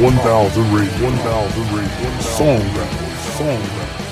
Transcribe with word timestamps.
1000 0.00 0.72
Radio. 0.74 1.04
1000 1.04 1.76
Radio. 1.76 2.20
Song 2.20 2.58
Battle. 2.58 3.08
Song 3.16 3.60
Battle. 3.60 4.04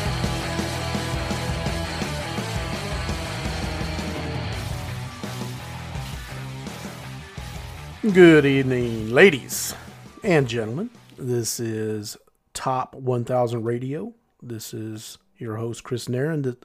Good 8.13 8.47
evening, 8.47 9.11
ladies 9.11 9.75
and 10.23 10.47
gentlemen. 10.47 10.91
This 11.19 11.59
is 11.59 12.17
Top 12.55 12.95
1000 12.95 13.65
Radio. 13.65 14.15
This 14.41 14.73
is 14.73 15.19
your 15.37 15.57
host, 15.57 15.83
Chris 15.83 16.09
Nairn. 16.09 16.57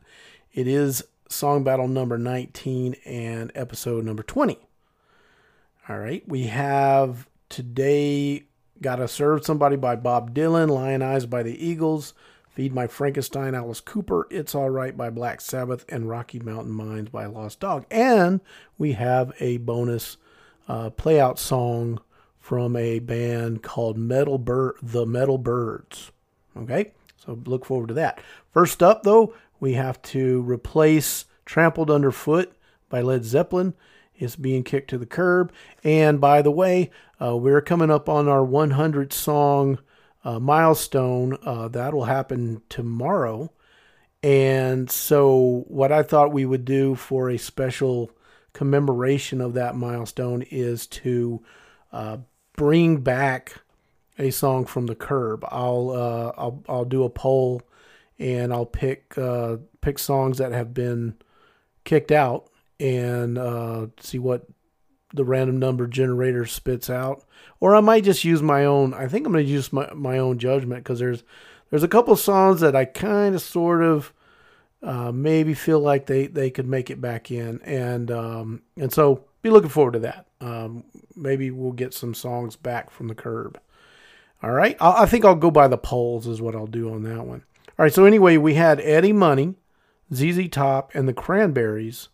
It 0.54 0.68
is 0.68 1.04
Song 1.27 1.63
Battle 1.63 1.88
number 1.88 2.20
19 2.20 2.95
and 3.04 3.52
episode 3.55 4.05
number 4.05 4.21
20. 4.21 4.59
All 5.89 5.97
right, 5.97 6.21
we 6.27 6.43
have 6.43 7.27
today 7.49 8.46
Gotta 8.81 9.07
Serve 9.07 9.43
Somebody 9.43 9.75
by 9.75 9.95
Bob 9.95 10.33
Dylan, 10.33 10.69
Lyin' 10.69 11.01
Eyes 11.01 11.25
by 11.25 11.41
the 11.41 11.65
Eagles, 11.65 12.13
Feed 12.49 12.73
My 12.73 12.87
Frankenstein, 12.87 13.55
Alice 13.55 13.81
Cooper, 13.81 14.27
It's 14.29 14.54
Alright 14.54 14.95
by 14.95 15.09
Black 15.09 15.41
Sabbath, 15.41 15.85
and 15.89 16.09
Rocky 16.09 16.39
Mountain 16.39 16.73
Mines 16.73 17.09
by 17.09 17.25
Lost 17.25 17.59
Dog. 17.59 17.85
And 17.89 18.41
we 18.77 18.93
have 18.93 19.33
a 19.39 19.57
bonus 19.57 20.18
uh, 20.68 20.91
playout 20.91 21.37
song 21.39 22.01
from 22.39 22.75
a 22.75 22.99
band 22.99 23.63
called 23.63 23.97
Metal 23.97 24.37
Bir- 24.37 24.75
The 24.82 25.05
Metal 25.05 25.37
Birds. 25.37 26.11
Okay, 26.55 26.91
so 27.15 27.39
look 27.46 27.65
forward 27.65 27.87
to 27.89 27.93
that. 27.96 28.21
First 28.51 28.82
up, 28.83 29.04
though, 29.04 29.33
we 29.59 29.73
have 29.73 30.01
to 30.04 30.41
replace 30.43 31.25
Trampled 31.46 31.89
Underfoot 31.89 32.53
by 32.89 33.02
Led 33.02 33.25
Zeppelin. 33.25 33.73
It's 34.16 34.35
being 34.35 34.63
kicked 34.63 34.89
to 34.89 34.97
the 34.97 35.05
curb. 35.05 35.52
And 35.83 36.19
by 36.19 36.41
the 36.41 36.52
way, 36.52 36.89
uh, 37.21 37.35
we're 37.35 37.61
coming 37.61 37.89
up 37.89 38.07
on 38.07 38.27
our 38.27 38.44
100 38.44 39.11
song 39.11 39.79
uh, 40.23 40.39
milestone. 40.39 41.37
Uh, 41.43 41.67
that'll 41.67 42.05
happen 42.05 42.61
tomorrow. 42.69 43.51
And 44.23 44.89
so, 44.89 45.63
what 45.67 45.91
I 45.91 46.03
thought 46.03 46.33
we 46.33 46.45
would 46.45 46.65
do 46.65 46.95
for 46.95 47.29
a 47.29 47.37
special 47.37 48.11
commemoration 48.53 49.41
of 49.41 49.53
that 49.53 49.75
milestone 49.75 50.43
is 50.49 50.87
to 50.87 51.43
uh, 51.91 52.17
bring 52.55 52.97
back 53.01 53.61
a 54.17 54.31
song 54.31 54.65
from 54.65 54.87
the 54.87 54.95
curb. 54.95 55.45
I'll 55.49 55.91
uh, 55.91 56.31
I'll 56.35 56.63
I'll 56.67 56.85
do 56.85 57.03
a 57.03 57.09
poll, 57.09 57.61
and 58.17 58.52
I'll 58.52 58.65
pick 58.65 59.17
uh, 59.17 59.57
pick 59.81 59.99
songs 59.99 60.39
that 60.39 60.52
have 60.52 60.73
been 60.73 61.15
kicked 61.83 62.11
out 62.11 62.49
and 62.79 63.37
see 63.99 64.19
what 64.19 64.47
the 65.13 65.23
random 65.23 65.58
number 65.58 65.88
generator 65.88 66.45
spits 66.45 66.89
out. 66.89 67.23
Or 67.59 67.75
I 67.75 67.81
might 67.81 68.03
just 68.03 68.23
use 68.23 68.41
my 68.41 68.66
own. 68.66 68.94
I 68.94 69.08
think 69.08 69.25
I'm 69.25 69.33
going 69.33 69.45
to 69.45 69.52
use 69.52 69.72
my, 69.73 69.91
my 69.94 70.17
own 70.17 70.38
judgment 70.38 70.83
because 70.83 70.99
there's 70.99 71.23
there's 71.69 71.83
a 71.83 71.88
couple 71.88 72.16
songs 72.16 72.61
that 72.61 72.75
I 72.75 72.86
kind 72.86 73.36
of 73.36 73.41
sort 73.41 73.83
of 73.83 74.14
uh, 74.81 75.11
maybe 75.11 75.53
feel 75.53 75.80
like 75.80 76.05
they, 76.05 76.27
they 76.27 76.49
could 76.49 76.67
make 76.67 76.89
it 76.89 77.02
back 77.02 77.31
in, 77.31 77.61
and 77.61 78.11
um, 78.11 78.61
and 78.77 78.91
so 78.94 79.25
be 79.41 79.49
looking 79.49 79.69
forward 79.69 79.94
to 79.94 79.99
that. 79.99 80.27
Um, 80.39 80.83
maybe 81.16 81.52
we'll 81.52 81.71
get 81.71 81.94
some 81.94 82.14
songs 82.14 82.55
back 82.55 82.92
from 82.92 83.08
the 83.08 83.16
curb. 83.16 83.59
All 84.44 84.52
right, 84.52 84.77
I, 84.80 85.03
I 85.03 85.05
think 85.08 85.25
I'll 85.25 85.36
go 85.36 85.52
by 85.52 85.67
the 85.67 85.77
polls 85.77 86.27
is 86.27 86.42
what 86.42 86.55
I'll 86.55 86.67
do 86.67 86.94
on 86.94 87.03
that 87.03 87.25
one. 87.25 87.44
All 87.69 87.83
right, 87.83 87.94
so 87.94 88.05
anyway, 88.05 88.38
we 88.38 88.53
had 88.53 88.80
Eddie 88.81 89.14
Money, 89.14 89.55
ZZ 90.14 90.47
Top, 90.49 90.94
and 90.94 91.08
the 91.08 91.14
Cranberries 91.14 92.09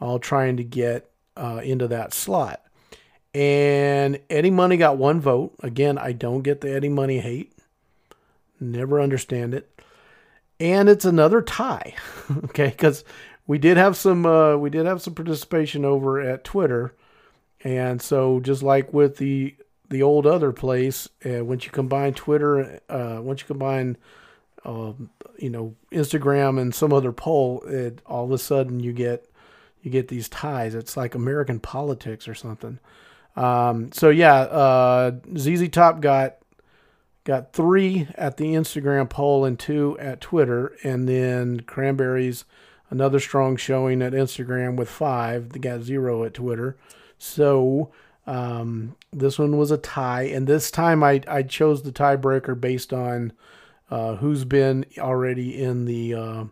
all 0.00 0.18
trying 0.18 0.56
to 0.56 0.64
get 0.64 1.10
uh, 1.36 1.60
into 1.62 1.88
that 1.88 2.14
slot. 2.14 2.62
And 3.34 4.20
Eddie 4.30 4.50
Money 4.50 4.76
got 4.76 4.96
one 4.96 5.20
vote. 5.20 5.54
Again, 5.62 5.98
I 5.98 6.12
don't 6.12 6.42
get 6.42 6.62
the 6.62 6.72
Eddie 6.72 6.88
Money 6.88 7.18
hate. 7.18 7.52
Never 8.58 9.00
understand 9.00 9.52
it. 9.52 9.70
And 10.58 10.88
it's 10.88 11.04
another 11.04 11.42
tie. 11.42 11.94
okay, 12.44 12.68
because 12.68 13.04
we 13.46 13.58
did 13.58 13.76
have 13.76 13.96
some 13.96 14.24
uh, 14.24 14.56
we 14.56 14.70
did 14.70 14.86
have 14.86 15.02
some 15.02 15.14
participation 15.14 15.84
over 15.84 16.20
at 16.20 16.44
Twitter. 16.44 16.94
And 17.62 18.00
so 18.00 18.40
just 18.40 18.62
like 18.62 18.92
with 18.92 19.18
the 19.18 19.54
the 19.88 20.02
old 20.02 20.26
other 20.26 20.52
place, 20.52 21.08
uh, 21.24 21.44
once 21.44 21.64
you 21.64 21.70
combine 21.70 22.14
Twitter, 22.14 22.80
uh, 22.88 23.20
once 23.22 23.42
you 23.42 23.46
combine 23.46 23.96
um, 24.64 25.10
you 25.38 25.50
know 25.50 25.74
Instagram 25.92 26.60
and 26.60 26.74
some 26.74 26.92
other 26.92 27.12
poll, 27.12 27.62
it, 27.66 28.00
all 28.06 28.24
of 28.24 28.32
a 28.32 28.38
sudden 28.38 28.80
you 28.80 28.92
get 28.92 29.30
you 29.86 29.92
get 29.92 30.08
these 30.08 30.28
ties. 30.28 30.74
It's 30.74 30.96
like 30.96 31.14
American 31.14 31.60
politics 31.60 32.26
or 32.26 32.34
something. 32.34 32.80
Um, 33.36 33.92
so 33.92 34.10
yeah, 34.10 34.34
uh, 34.34 35.12
ZZ 35.38 35.68
Top 35.68 36.00
got 36.00 36.38
got 37.22 37.52
three 37.52 38.08
at 38.16 38.36
the 38.36 38.46
Instagram 38.46 39.08
poll 39.08 39.44
and 39.44 39.56
two 39.56 39.96
at 40.00 40.20
Twitter, 40.20 40.76
and 40.82 41.08
then 41.08 41.60
Cranberries 41.60 42.44
another 42.90 43.20
strong 43.20 43.56
showing 43.56 44.02
at 44.02 44.12
Instagram 44.12 44.74
with 44.74 44.90
five. 44.90 45.50
They 45.50 45.60
got 45.60 45.82
zero 45.82 46.24
at 46.24 46.34
Twitter. 46.34 46.76
So 47.18 47.92
um, 48.26 48.96
this 49.12 49.38
one 49.38 49.56
was 49.56 49.70
a 49.70 49.78
tie, 49.78 50.24
and 50.24 50.48
this 50.48 50.72
time 50.72 51.04
I 51.04 51.22
I 51.28 51.44
chose 51.44 51.84
the 51.84 51.92
tiebreaker 51.92 52.60
based 52.60 52.92
on 52.92 53.32
uh, 53.88 54.16
who's 54.16 54.44
been 54.44 54.84
already 54.98 55.62
in 55.62 55.84
the 55.84 56.50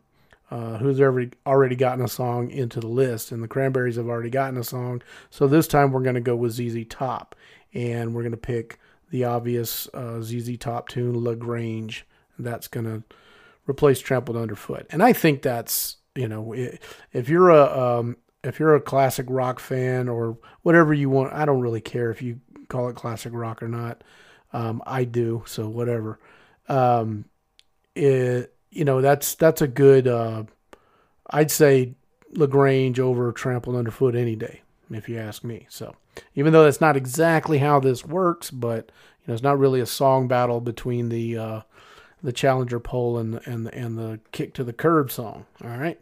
uh, 0.51 0.79
who's 0.79 1.01
already 1.01 1.31
already 1.47 1.77
gotten 1.77 2.05
a 2.05 2.09
song 2.09 2.51
into 2.51 2.81
the 2.81 2.89
list, 2.89 3.33
and 3.33 3.43
the 3.43 3.49
Cranberries 3.49 3.97
have 3.97 4.09
already 4.09 4.31
gotten 4.31 4.57
a 4.57 4.65
song. 4.65 5.03
So 5.31 5.47
this 5.47 5.67
time 5.67 5.93
we're 5.93 6.03
going 6.03 6.15
to 6.15 6.21
go 6.21 6.37
with 6.37 6.53
ZZ 6.53 6.85
Top, 6.89 7.35
and 7.73 8.15
we're 8.15 8.23
going 8.23 8.33
to 8.33 8.37
pick 8.37 8.79
the 9.11 9.25
obvious 9.25 9.89
uh, 9.95 10.21
ZZ 10.21 10.59
Top 10.59 10.89
tune, 10.89 11.23
La 11.23 11.35
Grange. 11.35 12.07
That's 12.39 12.69
going 12.69 12.87
to 12.87 13.03
replace 13.67 14.01
Trampled 14.01 14.37
Underfoot, 14.37 14.87
and 14.91 15.03
I 15.03 15.13
think 15.13 15.43
that's 15.43 15.97
you 16.15 16.29
know 16.29 16.55
if 17.13 17.29
you're 17.29 17.51
a 17.51 17.99
um, 17.99 18.17
if 18.43 18.61
you're 18.61 18.75
a 18.75 18.81
classic 18.81 19.27
rock 19.29 19.59
fan 19.59 20.09
or 20.09 20.39
whatever 20.63 20.93
you 20.93 21.09
want, 21.09 21.33
I 21.33 21.45
don't 21.45 21.61
really 21.61 21.81
care 21.81 22.11
if 22.11 22.23
you 22.23 22.41
call 22.69 22.89
it 22.89 22.97
classic 22.97 23.33
rock 23.33 23.63
or 23.63 23.69
not. 23.69 24.03
Um, 24.53 24.83
I 24.87 25.05
do, 25.05 25.43
so 25.47 25.69
whatever. 25.69 26.21
Um, 26.69 27.25
it 27.95 28.54
you 28.75 28.85
know 28.85 29.01
that's 29.01 29.35
that's 29.35 29.63
a 29.63 29.69
good. 29.69 30.07
Uh, 30.07 30.45
I'd 31.31 31.51
say 31.51 31.95
La 32.33 32.47
Grange 32.47 33.01
over 33.01 33.33
Trampled 33.33 33.77
Underfoot 33.77 34.15
any 34.15 34.37
day, 34.37 34.63
if 34.91 35.09
you 35.09 35.19
ask 35.19 35.43
me. 35.45 35.67
So 35.71 35.95
even 36.35 36.53
though 36.53 36.65
that's 36.65 36.81
not 36.81 36.97
exactly 36.97 37.59
how 37.59 37.81
this 37.81 38.05
works, 38.05 38.51
but 38.51 38.91
you 39.21 39.29
know 39.29 39.35
it's 39.35 39.43
not 39.43 39.59
really 39.59 39.81
a 39.81 39.87
song 39.87 40.29
battle 40.29 40.61
between 40.61 41.09
the 41.09 41.39
uh, 41.39 41.61
the 42.23 42.33
Challenger 42.33 42.81
poll 42.81 43.19
and 43.19 43.35
the, 43.35 43.51
and 43.51 43.67
the, 43.67 43.75
and 43.75 43.99
the 43.99 44.21
kick 44.33 44.55
to 44.55 44.65
the 44.65 44.73
curb 44.73 45.11
song. 45.11 45.47
All 45.63 45.77
right, 45.77 46.01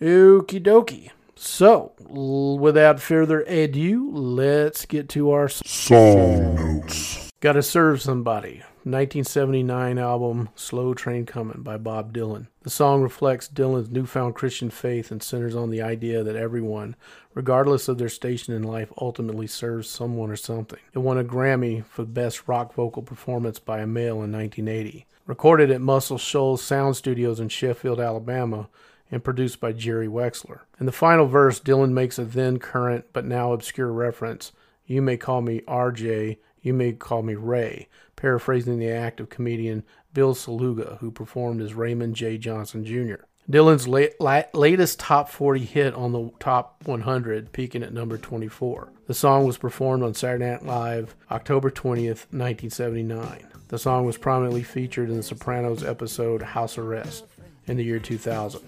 okie 0.00 0.62
dokie. 0.62 1.10
So 1.34 1.92
without 1.98 3.00
further 3.00 3.40
ado, 3.42 4.10
let's 4.12 4.86
get 4.86 5.08
to 5.10 5.32
our 5.32 5.48
Song 5.48 6.54
notes. 6.54 7.30
Gotta 7.40 7.62
Serve 7.62 8.00
Somebody. 8.00 8.62
1979 8.84 9.96
album 9.96 10.48
Slow 10.56 10.92
Train 10.92 11.24
Coming 11.24 11.62
by 11.62 11.76
Bob 11.76 12.12
Dylan. 12.12 12.48
The 12.62 12.70
song 12.70 13.00
reflects 13.00 13.48
Dylan's 13.48 13.90
newfound 13.90 14.34
Christian 14.34 14.70
faith 14.70 15.12
and 15.12 15.22
centers 15.22 15.54
on 15.54 15.70
the 15.70 15.80
idea 15.80 16.24
that 16.24 16.34
everyone, 16.34 16.96
regardless 17.32 17.86
of 17.86 17.98
their 17.98 18.08
station 18.08 18.54
in 18.54 18.64
life, 18.64 18.92
ultimately 19.00 19.46
serves 19.46 19.88
someone 19.88 20.32
or 20.32 20.36
something. 20.36 20.80
It 20.94 20.98
won 20.98 21.16
a 21.16 21.22
Grammy 21.22 21.84
for 21.84 22.04
Best 22.04 22.48
Rock 22.48 22.74
Vocal 22.74 23.02
Performance 23.02 23.60
by 23.60 23.78
a 23.78 23.86
Male 23.86 24.20
in 24.20 24.32
1980. 24.32 25.06
Recorded 25.28 25.70
at 25.70 25.80
Muscle 25.80 26.18
Shoals 26.18 26.60
Sound 26.60 26.96
Studios 26.96 27.38
in 27.38 27.50
Sheffield, 27.50 28.00
Alabama, 28.00 28.68
and 29.12 29.22
produced 29.22 29.60
by 29.60 29.70
Jerry 29.70 30.08
Wexler. 30.08 30.62
In 30.80 30.86
the 30.86 30.90
final 30.92 31.26
verse, 31.26 31.60
Dylan 31.60 31.92
makes 31.92 32.18
a 32.18 32.24
then 32.24 32.58
current 32.58 33.04
but 33.12 33.24
now 33.24 33.52
obscure 33.52 33.92
reference 33.92 34.50
You 34.86 35.02
may 35.02 35.16
call 35.16 35.40
me 35.40 35.60
RJ, 35.68 36.38
you 36.62 36.72
may 36.72 36.92
call 36.92 37.22
me 37.22 37.34
Ray, 37.34 37.88
paraphrasing 38.22 38.78
the 38.78 38.88
act 38.88 39.18
of 39.18 39.28
comedian 39.28 39.82
Bill 40.14 40.32
Saluga, 40.32 40.96
who 41.00 41.10
performed 41.10 41.60
as 41.60 41.74
Raymond 41.74 42.14
J. 42.14 42.38
Johnson 42.38 42.84
Jr. 42.84 43.24
Dylan's 43.50 43.88
late, 43.88 44.12
la- 44.20 44.44
latest 44.54 45.00
top 45.00 45.28
40 45.28 45.64
hit 45.64 45.92
on 45.94 46.12
the 46.12 46.30
top 46.38 46.76
100, 46.84 47.50
peaking 47.50 47.82
at 47.82 47.92
number 47.92 48.16
24. 48.16 48.92
The 49.08 49.14
song 49.14 49.44
was 49.44 49.58
performed 49.58 50.04
on 50.04 50.14
Saturday 50.14 50.52
Night 50.52 50.64
Live 50.64 51.16
October 51.32 51.68
20th, 51.68 52.30
1979. 52.30 53.44
The 53.66 53.78
song 53.78 54.06
was 54.06 54.16
prominently 54.16 54.62
featured 54.62 55.10
in 55.10 55.16
the 55.16 55.22
Sopranos 55.24 55.82
episode 55.82 56.42
House 56.42 56.78
Arrest 56.78 57.24
in 57.66 57.76
the 57.76 57.84
year 57.84 57.98
2000, 57.98 58.60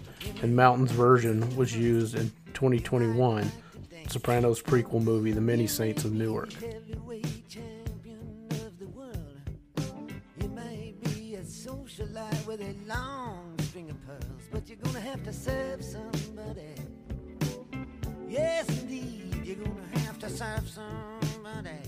and 0.42 0.56
Mountain's 0.56 0.90
version 0.90 1.54
was 1.54 1.76
used 1.76 2.16
in 2.16 2.32
2021 2.54 3.52
Sopranos 4.08 4.60
prequel 4.60 5.02
movie 5.02 5.30
The 5.32 5.40
Many 5.40 5.68
Saints 5.68 6.04
of 6.04 6.12
Newark. 6.12 6.50
With 12.56 12.68
a 12.68 12.88
long 12.88 13.52
string 13.62 13.90
of 13.90 14.06
pearls, 14.06 14.42
but 14.52 14.68
you're 14.68 14.78
gonna 14.84 15.00
have 15.00 15.24
to 15.24 15.32
serve 15.32 15.82
somebody. 15.82 16.74
Yes, 18.28 18.68
indeed, 18.80 19.40
you're 19.44 19.56
gonna 19.56 19.98
have 19.98 20.20
to 20.20 20.30
serve 20.30 20.68
somebody. 20.68 21.82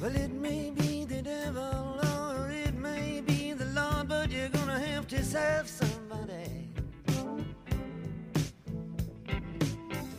Well, 0.00 0.16
it 0.16 0.32
may 0.32 0.70
be 0.70 1.04
the 1.04 1.22
devil 1.22 2.00
or 2.34 2.50
it 2.50 2.74
may 2.74 3.20
be 3.20 3.52
the 3.52 3.66
Lord, 3.66 4.08
but 4.08 4.32
you're 4.32 4.48
gonna 4.48 4.80
have 4.80 5.06
to 5.08 5.22
serve 5.24 5.68
somebody. 5.68 6.72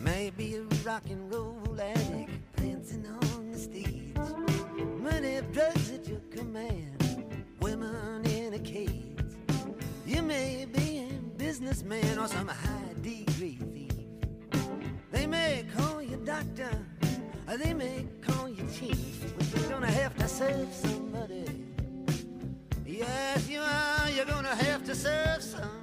Maybe 0.00 0.54
a 0.56 0.62
rock 0.86 1.02
and 1.10 1.30
roll 1.30 1.78
addict 1.78 2.17
businessman 11.68 12.18
or 12.18 12.26
some 12.26 12.48
high 12.48 12.94
degree 13.02 13.58
thief. 13.74 13.92
They 15.12 15.26
may 15.26 15.66
call 15.76 16.00
you 16.00 16.16
doctor, 16.24 16.70
or 17.46 17.58
they 17.58 17.74
may 17.74 18.06
call 18.22 18.48
you 18.48 18.66
chief, 18.72 19.34
but 19.36 19.46
you're 19.54 19.68
gonna 19.68 19.90
have 19.90 20.16
to 20.16 20.28
serve 20.28 20.72
somebody. 20.72 21.44
Yes, 22.86 23.48
you 23.50 23.60
are. 23.60 24.10
You're 24.10 24.24
gonna 24.24 24.56
have 24.56 24.82
to 24.84 24.94
serve 24.94 25.42
somebody. 25.42 25.77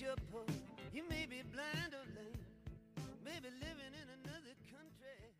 Or 0.00 0.14
poor, 0.30 0.42
you 0.94 1.02
may 1.10 1.26
be 1.28 1.42
blind 1.52 1.92
or 1.92 2.06
lame, 2.14 2.38
maybe 3.24 3.48
living 3.58 3.92
in 3.94 4.08
another 4.22 4.54
country. 4.70 5.32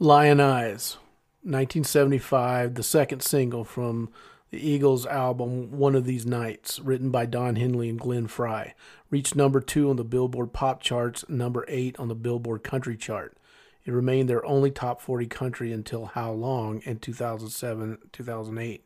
Lyin' 0.00 0.40
Eyes, 0.40 0.96
1975, 1.42 2.74
the 2.74 2.82
second 2.82 3.22
single 3.22 3.62
from 3.62 4.10
the 4.50 4.58
Eagles 4.58 5.06
album 5.06 5.70
One 5.78 5.94
of 5.94 6.04
These 6.04 6.26
Nights, 6.26 6.80
written 6.80 7.10
by 7.10 7.24
Don 7.24 7.54
Henley 7.54 7.88
and 7.88 8.00
Glenn 8.00 8.26
Frey, 8.26 8.74
reached 9.10 9.36
number 9.36 9.60
two 9.60 9.90
on 9.90 9.96
the 9.96 10.04
Billboard 10.04 10.52
Pop 10.52 10.82
charts, 10.82 11.24
number 11.28 11.64
eight 11.68 11.96
on 12.00 12.08
the 12.08 12.16
Billboard 12.16 12.64
Country 12.64 12.96
chart. 12.96 13.36
It 13.84 13.92
remained 13.92 14.28
their 14.28 14.44
only 14.44 14.72
top 14.72 15.00
40 15.00 15.26
country 15.28 15.72
until 15.72 16.06
How 16.06 16.32
Long 16.32 16.80
in 16.84 16.98
2007 16.98 17.98
2008, 18.12 18.84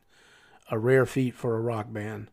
a 0.70 0.78
rare 0.78 1.06
feat 1.06 1.34
for 1.34 1.56
a 1.56 1.60
rock 1.60 1.90
band. 1.90 2.28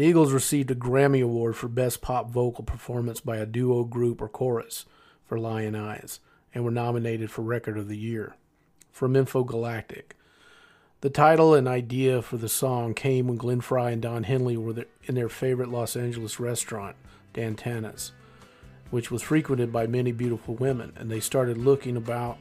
The 0.00 0.06
Eagles 0.06 0.32
received 0.32 0.70
a 0.70 0.74
Grammy 0.74 1.22
Award 1.22 1.56
for 1.56 1.68
Best 1.68 2.00
Pop 2.00 2.30
Vocal 2.30 2.64
Performance 2.64 3.20
by 3.20 3.36
a 3.36 3.44
duo, 3.44 3.84
group, 3.84 4.22
or 4.22 4.30
chorus 4.30 4.86
for 5.26 5.38
Lyin' 5.38 5.76
Eyes, 5.76 6.20
and 6.54 6.64
were 6.64 6.70
nominated 6.70 7.30
for 7.30 7.42
Record 7.42 7.76
of 7.76 7.86
the 7.86 7.98
Year. 7.98 8.34
From 8.90 9.12
Infogalactic. 9.12 10.12
The 11.02 11.10
title 11.10 11.52
and 11.54 11.68
idea 11.68 12.22
for 12.22 12.38
the 12.38 12.48
song 12.48 12.94
came 12.94 13.26
when 13.26 13.36
Glenn 13.36 13.60
Frey 13.60 13.92
and 13.92 14.00
Don 14.00 14.22
Henley 14.22 14.56
were 14.56 14.86
in 15.04 15.16
their 15.16 15.28
favorite 15.28 15.68
Los 15.68 15.94
Angeles 15.96 16.40
restaurant, 16.40 16.96
Dan 17.34 17.54
Tana's, 17.54 18.12
which 18.90 19.10
was 19.10 19.20
frequented 19.20 19.70
by 19.70 19.86
many 19.86 20.12
beautiful 20.12 20.54
women, 20.54 20.94
and 20.96 21.10
they 21.10 21.20
started 21.20 21.58
looking 21.58 21.98
about, 21.98 22.38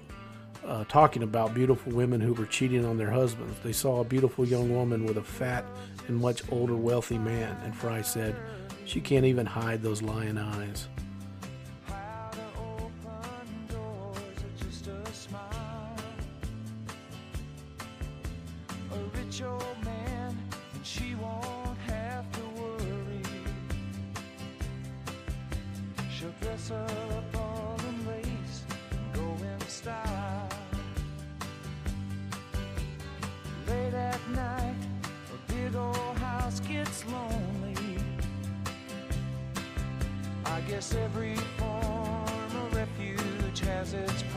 uh, 0.66 0.84
talking 0.86 1.24
about 1.24 1.54
beautiful 1.54 1.92
women 1.92 2.22
who 2.22 2.34
were 2.34 2.46
cheating 2.46 2.86
on 2.86 2.98
their 2.98 3.12
husbands. 3.12 3.60
They 3.64 3.74
saw 3.74 4.02
a 4.02 4.04
beautiful 4.04 4.46
young 4.46 4.74
woman 4.74 5.06
with 5.06 5.18
a 5.18 5.24
fat 5.24 5.66
and 6.08 6.18
much 6.18 6.44
older, 6.52 6.76
wealthy 6.76 7.18
man, 7.18 7.56
and 7.64 7.76
Frey 7.76 8.04
said, 8.04 8.36
"She 8.86 9.02
can't 9.02 9.26
even 9.26 9.46
hide 9.46 9.82
those 9.82 10.02
lyin' 10.02 10.38
eyes." 10.38 10.88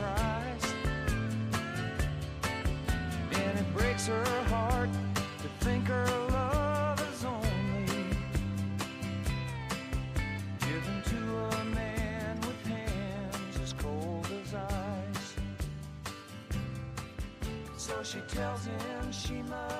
Price. 0.03 0.73
And 3.33 3.59
it 3.59 3.73
breaks 3.75 4.07
her 4.07 4.25
heart 4.53 4.89
to 5.41 5.65
think 5.65 5.87
her 5.87 6.05
love 6.29 6.99
is 7.13 7.25
only 7.25 8.05
given 10.59 11.01
to 11.11 11.19
a 11.59 11.65
man 11.65 12.39
with 12.41 12.65
hands 12.65 13.59
as 13.61 13.73
cold 13.73 14.27
as 14.43 14.53
ice. 14.53 15.35
So 17.77 18.03
she 18.03 18.19
tells 18.27 18.65
him 18.65 19.11
she 19.11 19.41
must 19.43 19.72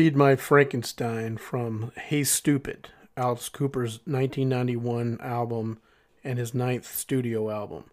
Feed 0.00 0.16
My 0.16 0.34
Frankenstein 0.34 1.36
from 1.36 1.92
Hey 1.94 2.24
Stupid, 2.24 2.88
Alice 3.18 3.50
Cooper's 3.50 4.00
1991 4.06 5.18
album 5.20 5.78
and 6.24 6.38
his 6.38 6.54
ninth 6.54 6.86
studio 6.96 7.50
album. 7.50 7.84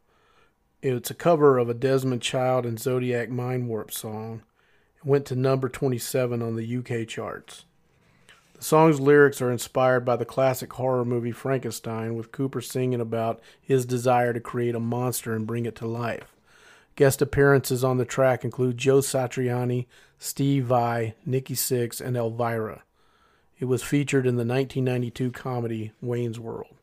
It's 0.82 1.12
a 1.12 1.14
cover 1.14 1.58
of 1.58 1.68
a 1.68 1.74
Desmond 1.74 2.22
Child 2.22 2.66
and 2.66 2.80
Zodiac 2.80 3.30
Mind 3.30 3.68
Warp 3.68 3.92
song. 3.92 4.44
It 4.96 5.06
went 5.06 5.26
to 5.26 5.36
number 5.36 5.68
27 5.68 6.42
on 6.42 6.56
the 6.56 6.78
UK 6.78 7.06
charts. 7.06 7.66
The 8.54 8.64
song's 8.64 9.02
lyrics 9.02 9.42
are 9.42 9.52
inspired 9.52 10.06
by 10.06 10.16
the 10.16 10.24
classic 10.24 10.72
horror 10.72 11.04
movie 11.04 11.34
Frankenstein, 11.34 12.16
with 12.16 12.32
Cooper 12.32 12.62
singing 12.62 13.02
about 13.02 13.42
his 13.60 13.86
desire 13.86 14.32
to 14.32 14.40
create 14.40 14.76
a 14.76 14.80
monster 14.80 15.34
and 15.34 15.46
bring 15.46 15.66
it 15.66 15.76
to 15.76 15.86
life. 15.86 16.37
Guest 16.98 17.22
appearances 17.22 17.84
on 17.84 17.98
the 17.98 18.06
track 18.06 18.44
include 18.44 18.80
Joe 18.80 19.02
Satriani, 19.02 19.86
Steve 20.18 20.66
Vai, 20.66 21.14
Nikki 21.28 21.54
Sixx, 21.54 22.02
and 22.02 22.18
Elvira. 22.18 22.82
It 23.60 23.66
was 23.66 23.84
featured 23.84 24.26
in 24.26 24.36
the 24.36 24.44
1992 24.44 25.32
comedy 25.32 25.92
Wayne's 26.02 26.40
World. 26.40 26.74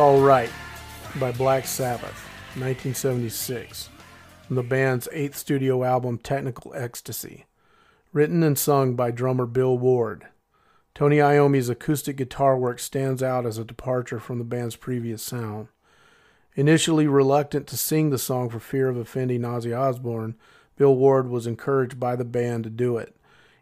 All 0.00 0.22
Right 0.22 0.48
by 1.16 1.30
Black 1.30 1.66
Sabbath, 1.66 2.26
1976. 2.56 3.90
from 4.46 4.56
the 4.56 4.62
band's 4.62 5.10
eighth 5.12 5.36
studio 5.36 5.84
album, 5.84 6.16
Technical 6.16 6.72
Ecstasy. 6.74 7.44
Written 8.14 8.42
and 8.42 8.58
sung 8.58 8.94
by 8.94 9.10
drummer 9.10 9.44
Bill 9.44 9.76
Ward. 9.76 10.26
Tony 10.94 11.20
Iommi's 11.20 11.68
acoustic 11.68 12.16
guitar 12.16 12.56
work 12.56 12.78
stands 12.78 13.22
out 13.22 13.44
as 13.44 13.58
a 13.58 13.64
departure 13.64 14.18
from 14.18 14.38
the 14.38 14.44
band's 14.44 14.74
previous 14.74 15.22
sound. 15.22 15.68
Initially 16.54 17.06
reluctant 17.06 17.66
to 17.66 17.76
sing 17.76 18.08
the 18.08 18.16
song 18.16 18.48
for 18.48 18.58
fear 18.58 18.88
of 18.88 18.96
offending 18.96 19.42
Ozzy 19.42 19.78
Osbourne, 19.78 20.34
Bill 20.78 20.96
Ward 20.96 21.28
was 21.28 21.46
encouraged 21.46 22.00
by 22.00 22.16
the 22.16 22.24
band 22.24 22.64
to 22.64 22.70
do 22.70 22.96
it. 22.96 23.14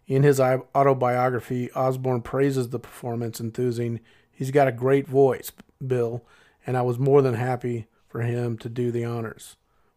In 0.07 0.23
his 0.23 0.39
autobiography, 0.39 1.69
Osbourne 1.73 2.23
praises 2.23 2.69
the 2.69 2.79
performance, 2.79 3.41
enthusing, 3.41 3.99
He's 4.39 4.53
got 4.53 4.69
a 4.69 4.73
great 4.73 5.09
voice, 5.09 5.51
Bill, 5.85 6.25
and 6.65 6.77
I 6.77 6.83
was 6.83 6.97
more 6.97 7.23
than 7.23 7.35
happy 7.35 7.89
for 8.07 8.21
him 8.21 8.57
to 8.59 8.69
do 8.69 8.93
the 8.93 9.05
honors. 9.05 9.57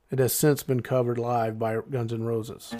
It 0.10 0.18
has 0.18 0.34
since 0.34 0.64
been 0.64 0.82
covered 0.82 1.20
live 1.20 1.60
by 1.60 1.78
Guns 1.92 2.12
N' 2.12 2.24
Roses. 2.24 2.74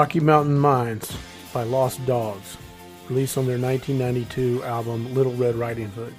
Rocky 0.00 0.18
Mountain 0.18 0.58
Mines 0.58 1.14
by 1.52 1.62
Lost 1.62 2.06
Dogs, 2.06 2.56
released 3.10 3.36
on 3.36 3.46
their 3.46 3.58
1992 3.58 4.64
album 4.64 5.12
Little 5.12 5.34
Red 5.34 5.56
Riding 5.56 5.90
Hood. 5.90 6.14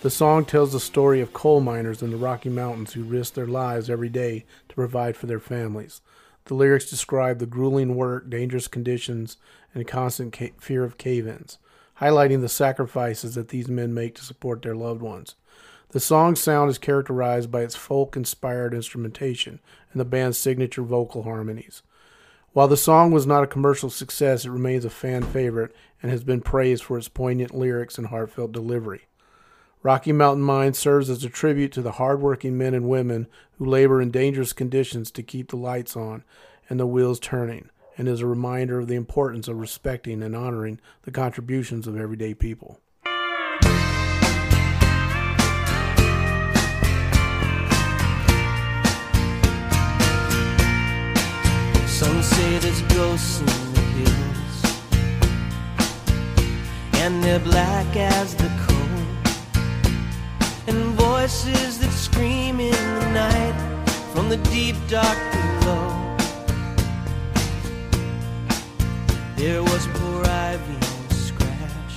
The 0.00 0.10
song 0.10 0.44
tells 0.44 0.72
the 0.72 0.80
story 0.80 1.20
of 1.20 1.32
coal 1.32 1.60
miners 1.60 2.02
in 2.02 2.10
the 2.10 2.16
Rocky 2.16 2.48
Mountains 2.48 2.94
who 2.94 3.04
risk 3.04 3.34
their 3.34 3.46
lives 3.46 3.88
every 3.88 4.08
day 4.08 4.44
to 4.68 4.74
provide 4.74 5.16
for 5.16 5.26
their 5.26 5.38
families. 5.38 6.00
The 6.46 6.54
lyrics 6.54 6.90
describe 6.90 7.38
the 7.38 7.46
grueling 7.46 7.94
work, 7.94 8.28
dangerous 8.28 8.66
conditions, 8.66 9.36
and 9.72 9.86
constant 9.86 10.36
ca- 10.36 10.54
fear 10.58 10.82
of 10.82 10.98
cave 10.98 11.28
ins, 11.28 11.58
highlighting 12.00 12.40
the 12.40 12.48
sacrifices 12.48 13.36
that 13.36 13.50
these 13.50 13.68
men 13.68 13.94
make 13.94 14.16
to 14.16 14.24
support 14.24 14.62
their 14.62 14.74
loved 14.74 15.00
ones. 15.00 15.36
The 15.90 16.00
song's 16.00 16.40
sound 16.40 16.70
is 16.70 16.78
characterized 16.78 17.52
by 17.52 17.62
its 17.62 17.76
folk 17.76 18.16
inspired 18.16 18.74
instrumentation 18.74 19.60
and 19.92 20.00
the 20.00 20.04
band's 20.04 20.38
signature 20.38 20.82
vocal 20.82 21.22
harmonies. 21.22 21.82
While 22.56 22.68
the 22.68 22.76
song 22.78 23.10
was 23.10 23.26
not 23.26 23.42
a 23.42 23.46
commercial 23.46 23.90
success, 23.90 24.46
it 24.46 24.50
remains 24.50 24.86
a 24.86 24.88
fan 24.88 25.24
favorite 25.24 25.76
and 26.02 26.10
has 26.10 26.24
been 26.24 26.40
praised 26.40 26.84
for 26.84 26.96
its 26.96 27.06
poignant 27.06 27.54
lyrics 27.54 27.98
and 27.98 28.06
heartfelt 28.06 28.52
delivery. 28.52 29.08
Rocky 29.82 30.10
Mountain 30.10 30.42
Mine 30.42 30.72
serves 30.72 31.10
as 31.10 31.22
a 31.22 31.28
tribute 31.28 31.70
to 31.72 31.82
the 31.82 31.92
hardworking 32.00 32.56
men 32.56 32.72
and 32.72 32.88
women 32.88 33.26
who 33.58 33.66
labor 33.66 34.00
in 34.00 34.10
dangerous 34.10 34.54
conditions 34.54 35.10
to 35.10 35.22
keep 35.22 35.50
the 35.50 35.56
lights 35.56 35.98
on 35.98 36.24
and 36.70 36.80
the 36.80 36.86
wheels 36.86 37.20
turning, 37.20 37.68
and 37.98 38.08
is 38.08 38.22
a 38.22 38.26
reminder 38.26 38.78
of 38.78 38.88
the 38.88 38.94
importance 38.94 39.48
of 39.48 39.60
respecting 39.60 40.22
and 40.22 40.34
honoring 40.34 40.80
the 41.02 41.10
contributions 41.10 41.86
of 41.86 41.98
everyday 41.98 42.32
people. 42.32 42.80
Some 51.98 52.22
say 52.22 52.58
there's 52.58 52.82
ghosts 52.94 53.40
in 53.40 53.46
the 53.72 53.80
hills, 53.96 54.58
and 56.96 57.24
they're 57.24 57.38
black 57.40 57.96
as 57.96 58.34
the 58.34 58.50
coal, 58.66 59.00
and 60.66 60.94
voices 60.94 61.78
that 61.78 61.90
scream 61.90 62.60
in 62.60 62.72
the 63.00 63.08
night 63.14 63.56
from 64.12 64.28
the 64.28 64.36
deep 64.52 64.76
dark 64.88 65.18
below. 65.32 65.88
There 69.36 69.62
was 69.62 69.86
poor 69.94 70.22
Ivy 70.26 70.74
and 70.74 71.12
Scratch, 71.14 71.94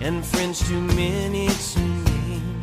and 0.00 0.24
friends 0.24 0.66
too 0.66 0.80
many 0.80 1.48
to 1.48 1.80
name. 1.80 2.62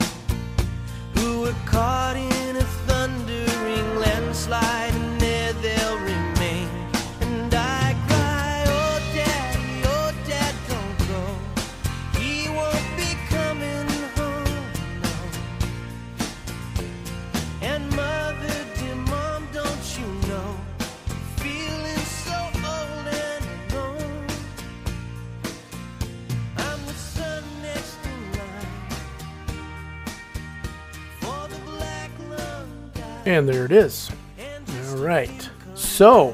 Who 1.13 1.41
were 1.41 1.55
caught 1.67 2.15
in 2.15 2.55
a 2.55 2.63
thundering 2.87 3.99
landslide, 3.99 4.95
And 33.27 33.49
there 33.49 33.65
it 33.65 33.73
is. 33.73 34.09
All 34.87 34.97
right. 34.99 35.49
So, 35.75 36.33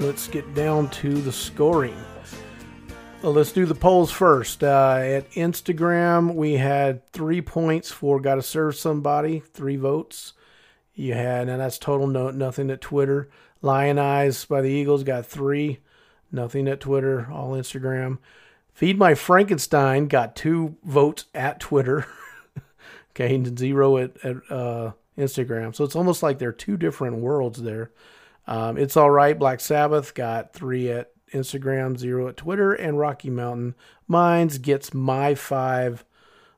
let's 0.00 0.26
get 0.26 0.56
down 0.56 0.90
to 0.90 1.14
the 1.14 1.30
scoring. 1.30 1.94
Well, 3.22 3.32
let's 3.32 3.52
do 3.52 3.64
the 3.64 3.76
polls 3.76 4.10
first. 4.10 4.64
Uh, 4.64 4.98
at 5.02 5.30
Instagram, 5.34 6.34
we 6.34 6.54
had 6.54 7.08
three 7.12 7.40
points 7.40 7.92
for 7.92 8.18
"Got 8.18 8.34
to 8.34 8.42
Serve 8.42 8.74
Somebody," 8.74 9.38
three 9.38 9.76
votes. 9.76 10.32
You 10.94 11.14
had, 11.14 11.48
and 11.48 11.60
that's 11.60 11.78
total 11.78 12.08
note, 12.08 12.34
nothing 12.34 12.72
at 12.72 12.80
Twitter. 12.80 13.28
Lyin' 13.62 14.00
Eyes 14.00 14.46
by 14.46 14.62
the 14.62 14.70
Eagles 14.70 15.04
got 15.04 15.26
three, 15.26 15.78
nothing 16.32 16.66
at 16.66 16.80
Twitter, 16.80 17.28
all 17.30 17.52
Instagram. 17.52 18.18
Feed 18.74 18.98
My 18.98 19.14
Frankenstein 19.14 20.08
got 20.08 20.34
two 20.34 20.76
votes 20.82 21.26
at 21.36 21.60
Twitter. 21.60 22.04
okay, 23.10 23.44
zero 23.56 23.98
at, 23.98 24.16
at 24.24 24.36
uh, 24.50 24.90
Instagram. 25.18 25.74
So 25.74 25.84
it's 25.84 25.96
almost 25.96 26.22
like 26.22 26.38
they're 26.38 26.52
two 26.52 26.76
different 26.76 27.18
worlds 27.18 27.62
there. 27.62 27.90
Um, 28.46 28.76
it's 28.76 28.96
all 28.96 29.10
right. 29.10 29.38
Black 29.38 29.60
Sabbath 29.60 30.14
got 30.14 30.52
three 30.52 30.90
at 30.90 31.10
Instagram, 31.32 31.98
zero 31.98 32.28
at 32.28 32.36
Twitter, 32.36 32.72
and 32.72 32.98
Rocky 32.98 33.30
Mountain 33.30 33.74
Mines 34.06 34.58
gets 34.58 34.94
my 34.94 35.34
five 35.34 36.04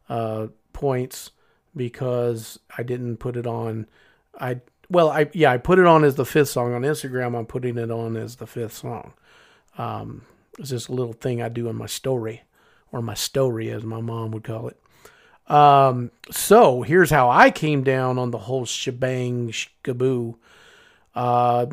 uh, 0.08 0.48
points 0.72 1.30
because 1.74 2.58
I 2.76 2.82
didn't 2.82 3.18
put 3.18 3.36
it 3.36 3.46
on. 3.46 3.86
I 4.38 4.60
well, 4.90 5.10
I 5.10 5.30
yeah, 5.32 5.52
I 5.52 5.58
put 5.58 5.78
it 5.78 5.86
on 5.86 6.04
as 6.04 6.16
the 6.16 6.26
fifth 6.26 6.50
song 6.50 6.74
on 6.74 6.82
Instagram. 6.82 7.36
I'm 7.36 7.46
putting 7.46 7.78
it 7.78 7.90
on 7.90 8.16
as 8.16 8.36
the 8.36 8.46
fifth 8.46 8.74
song. 8.74 9.14
Um, 9.76 10.22
it's 10.58 10.70
just 10.70 10.88
a 10.88 10.92
little 10.92 11.12
thing 11.12 11.40
I 11.40 11.48
do 11.48 11.68
in 11.68 11.76
my 11.76 11.86
story 11.86 12.42
or 12.90 13.00
my 13.00 13.14
story, 13.14 13.70
as 13.70 13.84
my 13.84 14.00
mom 14.00 14.32
would 14.32 14.44
call 14.44 14.68
it. 14.68 14.80
Um, 15.48 16.10
so 16.30 16.82
here's 16.82 17.10
how 17.10 17.30
I 17.30 17.50
came 17.50 17.82
down 17.82 18.18
on 18.18 18.30
the 18.30 18.38
whole 18.38 18.66
shebang 18.66 19.50
skaboo. 19.50 20.36
Uh, 21.14 21.66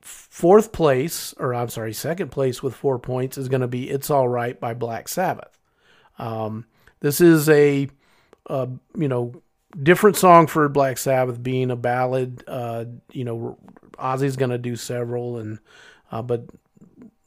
fourth 0.00 0.72
place, 0.72 1.32
or 1.38 1.54
I'm 1.54 1.68
sorry, 1.68 1.92
second 1.92 2.30
place 2.30 2.62
with 2.62 2.74
four 2.74 2.98
points 2.98 3.38
is 3.38 3.48
going 3.48 3.60
to 3.60 3.68
be 3.68 3.88
"It's 3.88 4.10
All 4.10 4.28
Right" 4.28 4.58
by 4.58 4.74
Black 4.74 5.08
Sabbath. 5.08 5.58
Um, 6.18 6.66
this 7.00 7.20
is 7.20 7.48
a, 7.48 7.88
uh, 8.48 8.66
you 8.96 9.08
know, 9.08 9.40
different 9.80 10.16
song 10.16 10.48
for 10.48 10.68
Black 10.68 10.98
Sabbath, 10.98 11.40
being 11.42 11.70
a 11.70 11.76
ballad. 11.76 12.42
Uh, 12.46 12.86
you 13.12 13.24
know, 13.24 13.58
Ozzy's 13.98 14.36
going 14.36 14.50
to 14.50 14.58
do 14.58 14.74
several, 14.74 15.38
and 15.38 15.60
uh, 16.10 16.22
but 16.22 16.46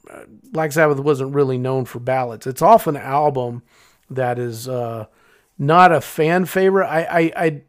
uh, 0.10 0.24
Black 0.52 0.74
Sabbath 0.74 1.00
wasn't 1.00 1.34
really 1.34 1.58
known 1.58 1.86
for 1.86 2.00
ballads. 2.00 2.46
It's 2.46 2.62
off 2.62 2.88
an 2.88 2.98
album 2.98 3.64
that 4.10 4.38
is 4.38 4.68
uh, 4.68 5.06
not 5.58 5.92
a 5.92 6.02
fan 6.02 6.46
favorite. 6.46 6.88
I, 6.88 7.02
I 7.02 7.32
I 7.36 7.62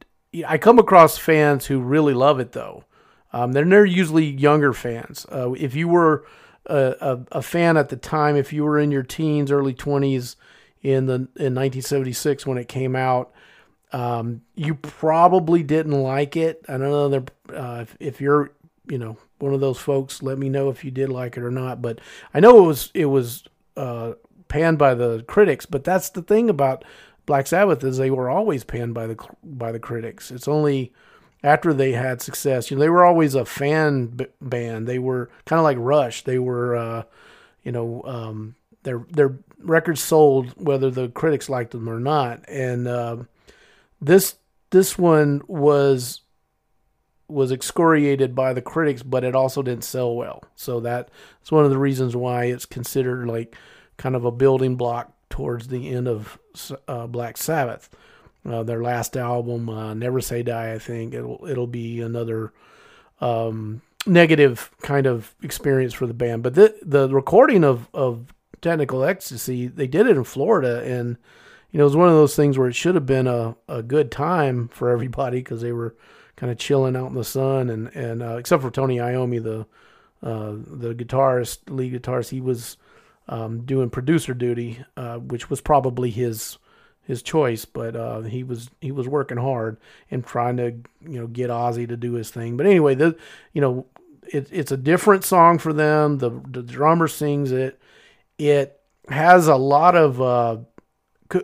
I 0.48 0.58
come 0.58 0.78
across 0.78 1.18
fans 1.18 1.66
who 1.66 1.80
really 1.80 2.14
love 2.14 2.40
it 2.40 2.52
though. 2.52 2.84
Um, 3.32 3.52
they're, 3.52 3.64
they're 3.64 3.84
usually 3.84 4.26
younger 4.26 4.72
fans. 4.72 5.26
Uh, 5.32 5.52
if 5.52 5.74
you 5.74 5.88
were 5.88 6.26
a, 6.66 6.94
a, 7.00 7.38
a 7.38 7.42
fan 7.42 7.76
at 7.76 7.88
the 7.88 7.96
time, 7.96 8.36
if 8.36 8.52
you 8.52 8.64
were 8.64 8.78
in 8.78 8.90
your 8.90 9.02
teens, 9.02 9.50
early 9.50 9.74
twenties 9.74 10.36
in 10.82 11.06
the 11.06 11.14
in 11.14 11.54
1976 11.54 12.46
when 12.46 12.58
it 12.58 12.68
came 12.68 12.96
out, 12.96 13.32
um, 13.92 14.42
you 14.54 14.74
probably 14.74 15.62
didn't 15.62 16.02
like 16.02 16.36
it. 16.36 16.64
I 16.68 16.78
don't 16.78 16.90
know 16.90 17.24
uh, 17.54 17.80
if, 17.82 17.96
if 18.00 18.20
you're 18.20 18.52
you 18.86 18.98
know 18.98 19.16
one 19.38 19.54
of 19.54 19.60
those 19.60 19.78
folks. 19.78 20.22
Let 20.22 20.38
me 20.38 20.48
know 20.48 20.70
if 20.70 20.84
you 20.84 20.90
did 20.90 21.08
like 21.08 21.36
it 21.36 21.42
or 21.42 21.50
not. 21.50 21.82
But 21.82 22.00
I 22.32 22.40
know 22.40 22.58
it 22.62 22.66
was 22.66 22.90
it 22.94 23.06
was 23.06 23.44
uh, 23.76 24.12
panned 24.48 24.78
by 24.78 24.94
the 24.94 25.24
critics. 25.26 25.66
But 25.66 25.84
that's 25.84 26.10
the 26.10 26.22
thing 26.22 26.48
about 26.48 26.84
Black 27.26 27.46
Sabbath 27.46 27.84
is 27.84 27.98
they 27.98 28.10
were 28.10 28.28
always 28.28 28.64
panned 28.64 28.94
by 28.94 29.06
the 29.06 29.16
by 29.42 29.72
the 29.72 29.78
critics. 29.78 30.30
It's 30.30 30.48
only 30.48 30.92
after 31.42 31.72
they 31.72 31.92
had 31.92 32.20
success. 32.20 32.70
You 32.70 32.76
know, 32.76 32.82
they 32.82 32.88
were 32.88 33.04
always 33.04 33.34
a 33.34 33.44
fan 33.44 34.06
b- 34.08 34.26
band. 34.40 34.86
They 34.86 34.98
were 34.98 35.30
kind 35.44 35.58
of 35.58 35.64
like 35.64 35.76
Rush. 35.80 36.22
They 36.24 36.38
were, 36.38 36.76
uh, 36.76 37.02
you 37.62 37.72
know, 37.72 38.02
um, 38.04 38.56
their 38.82 39.04
their 39.10 39.36
records 39.58 40.02
sold 40.02 40.50
whether 40.56 40.90
the 40.90 41.08
critics 41.08 41.48
liked 41.48 41.72
them 41.72 41.88
or 41.88 42.00
not. 42.00 42.44
And 42.48 42.88
uh, 42.88 43.16
this 44.00 44.36
this 44.70 44.98
one 44.98 45.42
was 45.46 46.22
was 47.28 47.50
excoriated 47.50 48.34
by 48.34 48.52
the 48.52 48.62
critics, 48.62 49.02
but 49.02 49.24
it 49.24 49.34
also 49.34 49.62
didn't 49.62 49.84
sell 49.84 50.14
well. 50.14 50.44
So 50.54 50.80
that's 50.80 51.10
one 51.50 51.64
of 51.64 51.70
the 51.70 51.78
reasons 51.78 52.14
why 52.14 52.44
it's 52.46 52.66
considered 52.66 53.26
like 53.26 53.56
kind 53.96 54.14
of 54.14 54.24
a 54.24 54.30
building 54.30 54.76
block 54.76 55.12
towards 55.32 55.68
the 55.68 55.88
end 55.88 56.06
of 56.06 56.38
uh, 56.86 57.06
Black 57.06 57.36
Sabbath. 57.36 57.90
Uh, 58.44 58.62
their 58.62 58.82
last 58.82 59.16
album, 59.16 59.68
uh, 59.68 59.94
Never 59.94 60.20
Say 60.20 60.42
Die, 60.42 60.72
I 60.72 60.78
think 60.78 61.14
it'll 61.14 61.46
it'll 61.48 61.68
be 61.68 62.00
another 62.00 62.52
um, 63.20 63.82
negative 64.04 64.70
kind 64.82 65.06
of 65.06 65.34
experience 65.42 65.94
for 65.94 66.06
the 66.06 66.14
band. 66.14 66.42
But 66.42 66.54
the 66.54 66.76
the 66.82 67.08
recording 67.08 67.64
of 67.64 67.88
of 67.94 68.34
Technical 68.60 69.04
Ecstasy, 69.04 69.68
they 69.68 69.86
did 69.86 70.06
it 70.06 70.16
in 70.16 70.24
Florida, 70.24 70.82
and 70.82 71.16
you 71.70 71.78
know 71.78 71.84
it 71.84 71.86
was 71.86 71.96
one 71.96 72.08
of 72.08 72.14
those 72.14 72.36
things 72.36 72.58
where 72.58 72.68
it 72.68 72.74
should 72.74 72.96
have 72.96 73.06
been 73.06 73.28
a, 73.28 73.56
a 73.68 73.82
good 73.82 74.10
time 74.10 74.68
for 74.68 74.90
everybody 74.90 75.38
because 75.38 75.62
they 75.62 75.72
were 75.72 75.96
kind 76.36 76.50
of 76.50 76.58
chilling 76.58 76.96
out 76.96 77.08
in 77.08 77.14
the 77.14 77.24
sun, 77.24 77.70
and 77.70 77.88
and 77.94 78.22
uh, 78.22 78.36
except 78.36 78.62
for 78.62 78.70
Tony 78.72 78.96
Iommi, 78.96 79.42
the 79.42 79.66
uh, 80.28 80.56
the 80.66 80.94
guitarist, 80.94 81.70
lead 81.70 81.94
guitarist, 81.94 82.30
he 82.30 82.40
was 82.40 82.76
um, 83.32 83.64
doing 83.64 83.88
producer 83.88 84.34
duty, 84.34 84.84
uh, 84.94 85.16
which 85.16 85.48
was 85.48 85.62
probably 85.62 86.10
his 86.10 86.58
his 87.04 87.22
choice, 87.22 87.64
but 87.64 87.96
uh, 87.96 88.20
he 88.20 88.44
was 88.44 88.68
he 88.82 88.92
was 88.92 89.08
working 89.08 89.38
hard 89.38 89.78
and 90.10 90.24
trying 90.24 90.58
to 90.58 90.72
you 91.00 91.18
know 91.18 91.26
get 91.26 91.48
Ozzy 91.48 91.88
to 91.88 91.96
do 91.96 92.12
his 92.12 92.30
thing. 92.30 92.58
But 92.58 92.66
anyway, 92.66 92.94
the 92.94 93.16
you 93.54 93.62
know 93.62 93.86
it, 94.30 94.48
it's 94.52 94.70
a 94.70 94.76
different 94.76 95.24
song 95.24 95.56
for 95.58 95.72
them. 95.72 96.18
The 96.18 96.28
the 96.46 96.62
drummer 96.62 97.08
sings 97.08 97.52
it. 97.52 97.80
It 98.36 98.78
has 99.08 99.48
a 99.48 99.56
lot 99.56 99.96
of 99.96 100.20
uh, 100.20 100.58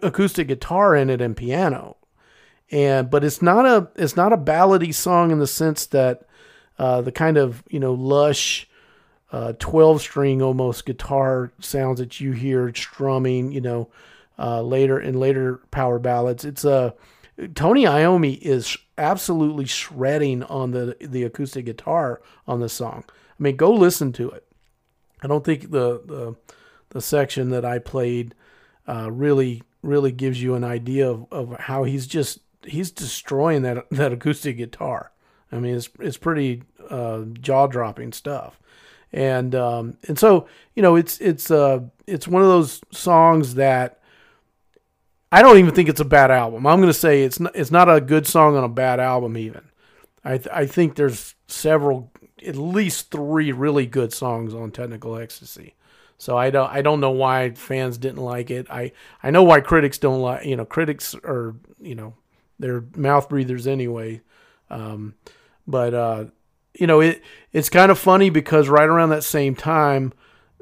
acoustic 0.02 0.48
guitar 0.48 0.94
in 0.94 1.08
it 1.08 1.22
and 1.22 1.34
piano, 1.34 1.96
and 2.70 3.10
but 3.10 3.24
it's 3.24 3.40
not 3.40 3.64
a 3.64 3.88
it's 3.96 4.14
not 4.14 4.34
a 4.34 4.38
ballady 4.38 4.94
song 4.94 5.30
in 5.30 5.38
the 5.38 5.46
sense 5.46 5.86
that 5.86 6.28
uh, 6.78 7.00
the 7.00 7.12
kind 7.12 7.38
of 7.38 7.62
you 7.70 7.80
know 7.80 7.94
lush 7.94 8.67
uh, 9.30 9.52
12 9.58 10.00
string 10.00 10.42
almost 10.42 10.86
guitar 10.86 11.52
sounds 11.60 12.00
that 12.00 12.20
you 12.20 12.32
hear 12.32 12.72
strumming, 12.74 13.52
you 13.52 13.60
know, 13.60 13.88
uh, 14.38 14.62
later 14.62 14.98
in 14.98 15.18
later 15.18 15.60
power 15.70 15.98
ballads. 15.98 16.44
It's 16.44 16.64
a 16.64 16.94
Tony 17.54 17.84
Iommi 17.84 18.38
is 18.40 18.76
absolutely 18.96 19.66
shredding 19.66 20.42
on 20.44 20.70
the 20.72 20.96
the 21.00 21.24
acoustic 21.24 21.66
guitar 21.66 22.20
on 22.46 22.60
the 22.60 22.68
song. 22.68 23.04
I 23.08 23.42
mean, 23.42 23.56
go 23.56 23.72
listen 23.72 24.12
to 24.14 24.30
it. 24.30 24.46
I 25.22 25.26
don't 25.26 25.44
think 25.44 25.70
the 25.70 26.00
the, 26.04 26.36
the 26.90 27.02
section 27.02 27.50
that 27.50 27.64
I 27.64 27.78
played 27.78 28.34
uh, 28.88 29.10
really 29.10 29.62
really 29.82 30.10
gives 30.10 30.42
you 30.42 30.54
an 30.54 30.64
idea 30.64 31.08
of, 31.08 31.26
of 31.30 31.60
how 31.60 31.84
he's 31.84 32.06
just 32.06 32.40
he's 32.64 32.90
destroying 32.90 33.62
that 33.62 33.88
that 33.90 34.12
acoustic 34.12 34.56
guitar. 34.56 35.12
I 35.52 35.58
mean, 35.58 35.76
it's 35.76 35.90
it's 36.00 36.16
pretty 36.16 36.62
uh, 36.88 37.24
jaw 37.40 37.66
dropping 37.66 38.12
stuff 38.12 38.58
and 39.12 39.54
um, 39.54 39.96
and 40.06 40.18
so 40.18 40.46
you 40.74 40.82
know 40.82 40.96
it's 40.96 41.18
it's 41.20 41.50
uh 41.50 41.80
it's 42.06 42.28
one 42.28 42.42
of 42.42 42.48
those 42.48 42.80
songs 42.90 43.54
that 43.54 44.00
I 45.30 45.42
don't 45.42 45.58
even 45.58 45.74
think 45.74 45.88
it's 45.88 46.00
a 46.00 46.06
bad 46.06 46.30
album. 46.30 46.66
I'm 46.66 46.78
going 46.78 46.88
to 46.88 46.94
say 46.94 47.22
it's 47.22 47.38
not, 47.38 47.54
it's 47.54 47.70
not 47.70 47.94
a 47.94 48.00
good 48.00 48.26
song 48.26 48.56
on 48.56 48.64
a 48.64 48.68
bad 48.68 48.98
album 48.98 49.36
even. 49.36 49.62
I 50.24 50.38
th- 50.38 50.48
I 50.52 50.66
think 50.66 50.94
there's 50.94 51.34
several 51.46 52.12
at 52.46 52.56
least 52.56 53.10
3 53.10 53.52
really 53.52 53.86
good 53.86 54.12
songs 54.12 54.54
on 54.54 54.70
Technical 54.70 55.16
Ecstasy. 55.16 55.74
So 56.16 56.36
I 56.36 56.50
don't 56.50 56.70
I 56.70 56.82
don't 56.82 57.00
know 57.00 57.10
why 57.10 57.50
fans 57.50 57.96
didn't 57.96 58.22
like 58.22 58.50
it. 58.50 58.66
I 58.70 58.92
I 59.22 59.30
know 59.30 59.44
why 59.44 59.60
critics 59.60 59.98
don't 59.98 60.20
like, 60.20 60.44
you 60.44 60.56
know, 60.56 60.64
critics 60.64 61.14
are, 61.14 61.54
you 61.80 61.94
know, 61.94 62.14
they're 62.58 62.84
mouth 62.96 63.28
breathers 63.28 63.66
anyway. 63.66 64.20
Um, 64.68 65.14
but 65.66 65.94
uh, 65.94 66.24
you 66.78 66.86
know, 66.86 67.00
it 67.00 67.22
it's 67.52 67.68
kind 67.68 67.90
of 67.90 67.98
funny 67.98 68.30
because 68.30 68.68
right 68.68 68.88
around 68.88 69.10
that 69.10 69.24
same 69.24 69.54
time, 69.54 70.12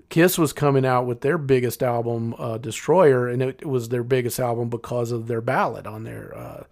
Kiss 0.09 0.38
was 0.38 0.52
coming 0.52 0.85
out 0.85 1.07
with 1.07 1.20
their 1.20 1.38
biggest 1.38 1.83
album, 1.83 2.35
uh, 2.38 2.59
Destroyer, 2.59 3.29
and 3.29 3.42
it 3.42 3.66
was 3.66 3.88
their 3.88 4.05
biggest 4.05 4.40
album 4.40 4.68
because 4.68 5.12
of 5.12 5.26
their 5.29 5.40
ballad 5.40 5.87
on 5.87 6.05
their 6.05 6.37
Uh, 6.37 6.64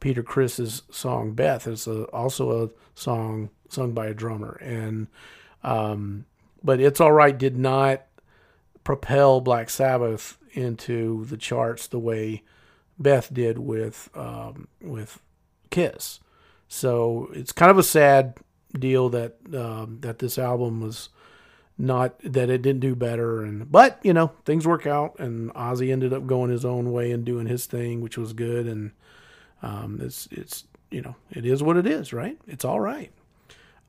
Peter 0.00 0.22
Criss's 0.22 0.82
song 0.90 1.32
Beth 1.32 1.66
It's 1.66 1.86
a, 1.86 2.04
also 2.04 2.64
a 2.64 2.70
song 2.94 3.50
sung 3.68 3.92
by 3.92 4.06
a 4.06 4.14
drummer, 4.14 4.58
and 4.62 5.08
um, 5.62 6.24
but 6.62 6.80
it's 6.80 7.00
all 7.00 7.12
right 7.12 7.36
did 7.36 7.56
not 7.56 8.02
propel 8.84 9.40
Black 9.40 9.70
Sabbath 9.70 10.38
into 10.52 11.24
the 11.26 11.36
charts 11.36 11.86
the 11.86 11.98
way 11.98 12.42
Beth 12.98 13.32
did 13.32 13.58
with 13.58 14.08
um, 14.14 14.68
with 14.80 15.20
Kiss. 15.70 16.20
So 16.68 17.28
it's 17.32 17.52
kind 17.52 17.70
of 17.70 17.78
a 17.78 17.82
sad 17.82 18.36
deal 18.76 19.08
that 19.10 19.36
um, 19.54 19.98
that 20.00 20.18
this 20.18 20.38
album 20.38 20.80
was 20.80 21.08
not 21.76 22.18
that 22.20 22.50
it 22.50 22.62
didn't 22.62 22.80
do 22.80 22.94
better. 22.94 23.42
And 23.42 23.70
but 23.70 24.00
you 24.02 24.12
know 24.12 24.32
things 24.44 24.66
work 24.66 24.86
out 24.86 25.18
and 25.18 25.52
Ozzy 25.54 25.92
ended 25.92 26.12
up 26.12 26.26
going 26.26 26.50
his 26.50 26.64
own 26.64 26.92
way 26.92 27.12
and 27.12 27.24
doing 27.24 27.46
his 27.46 27.66
thing 27.66 28.00
which 28.00 28.18
was 28.18 28.32
good. 28.32 28.66
And 28.66 28.92
um, 29.62 29.98
it's 30.02 30.28
it's 30.30 30.64
you 30.90 31.02
know 31.02 31.14
it 31.30 31.46
is 31.46 31.62
what 31.62 31.76
it 31.76 31.86
is 31.86 32.12
right? 32.12 32.38
It's 32.46 32.64
all 32.64 32.80
right. 32.80 33.12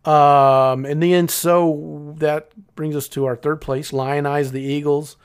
Um, 0.05 0.85
and 0.85 1.03
then 1.03 1.27
so 1.27 2.13
that 2.17 2.51
brings 2.75 2.95
us 2.95 3.09
to 3.09 3.25
our 3.25 3.35
third 3.35 3.59
place 3.59 3.91
Lyin' 3.91 4.25
Eyes 4.25 4.51
the 4.51 4.61
Eagles. 4.61 5.17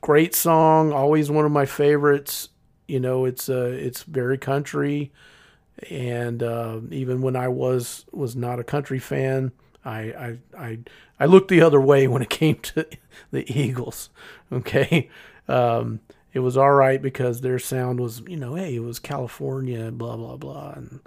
Great 0.00 0.34
song 0.34 0.92
always 0.92 1.30
one 1.30 1.44
of 1.44 1.52
my 1.52 1.66
favorites. 1.66 2.48
You 2.88 3.00
know 3.00 3.24
it's 3.24 3.48
uh 3.48 3.72
it's 3.76 4.02
very 4.04 4.38
country 4.38 5.12
and 5.90 6.42
uh, 6.42 6.80
even 6.90 7.22
when 7.22 7.36
I 7.36 7.48
was 7.48 8.06
was 8.12 8.34
not 8.34 8.58
a 8.58 8.64
country 8.64 8.98
fan 8.98 9.52
I, 9.86 9.98
I 9.98 10.38
I 10.58 10.78
I 11.20 11.26
looked 11.26 11.48
the 11.48 11.62
other 11.62 11.80
way 11.80 12.08
when 12.08 12.20
it 12.20 12.30
came 12.30 12.56
to 12.56 12.86
the 13.30 13.50
Eagles. 13.50 14.10
Okay, 14.52 15.08
um, 15.48 16.00
it 16.32 16.40
was 16.40 16.56
all 16.56 16.72
right 16.72 17.00
because 17.00 17.40
their 17.40 17.58
sound 17.58 18.00
was 18.00 18.20
you 18.26 18.36
know 18.36 18.56
hey 18.56 18.76
it 18.76 18.82
was 18.82 18.98
California 18.98 19.90
blah 19.90 20.16
blah 20.16 20.36
blah 20.36 20.72
and 20.72 21.00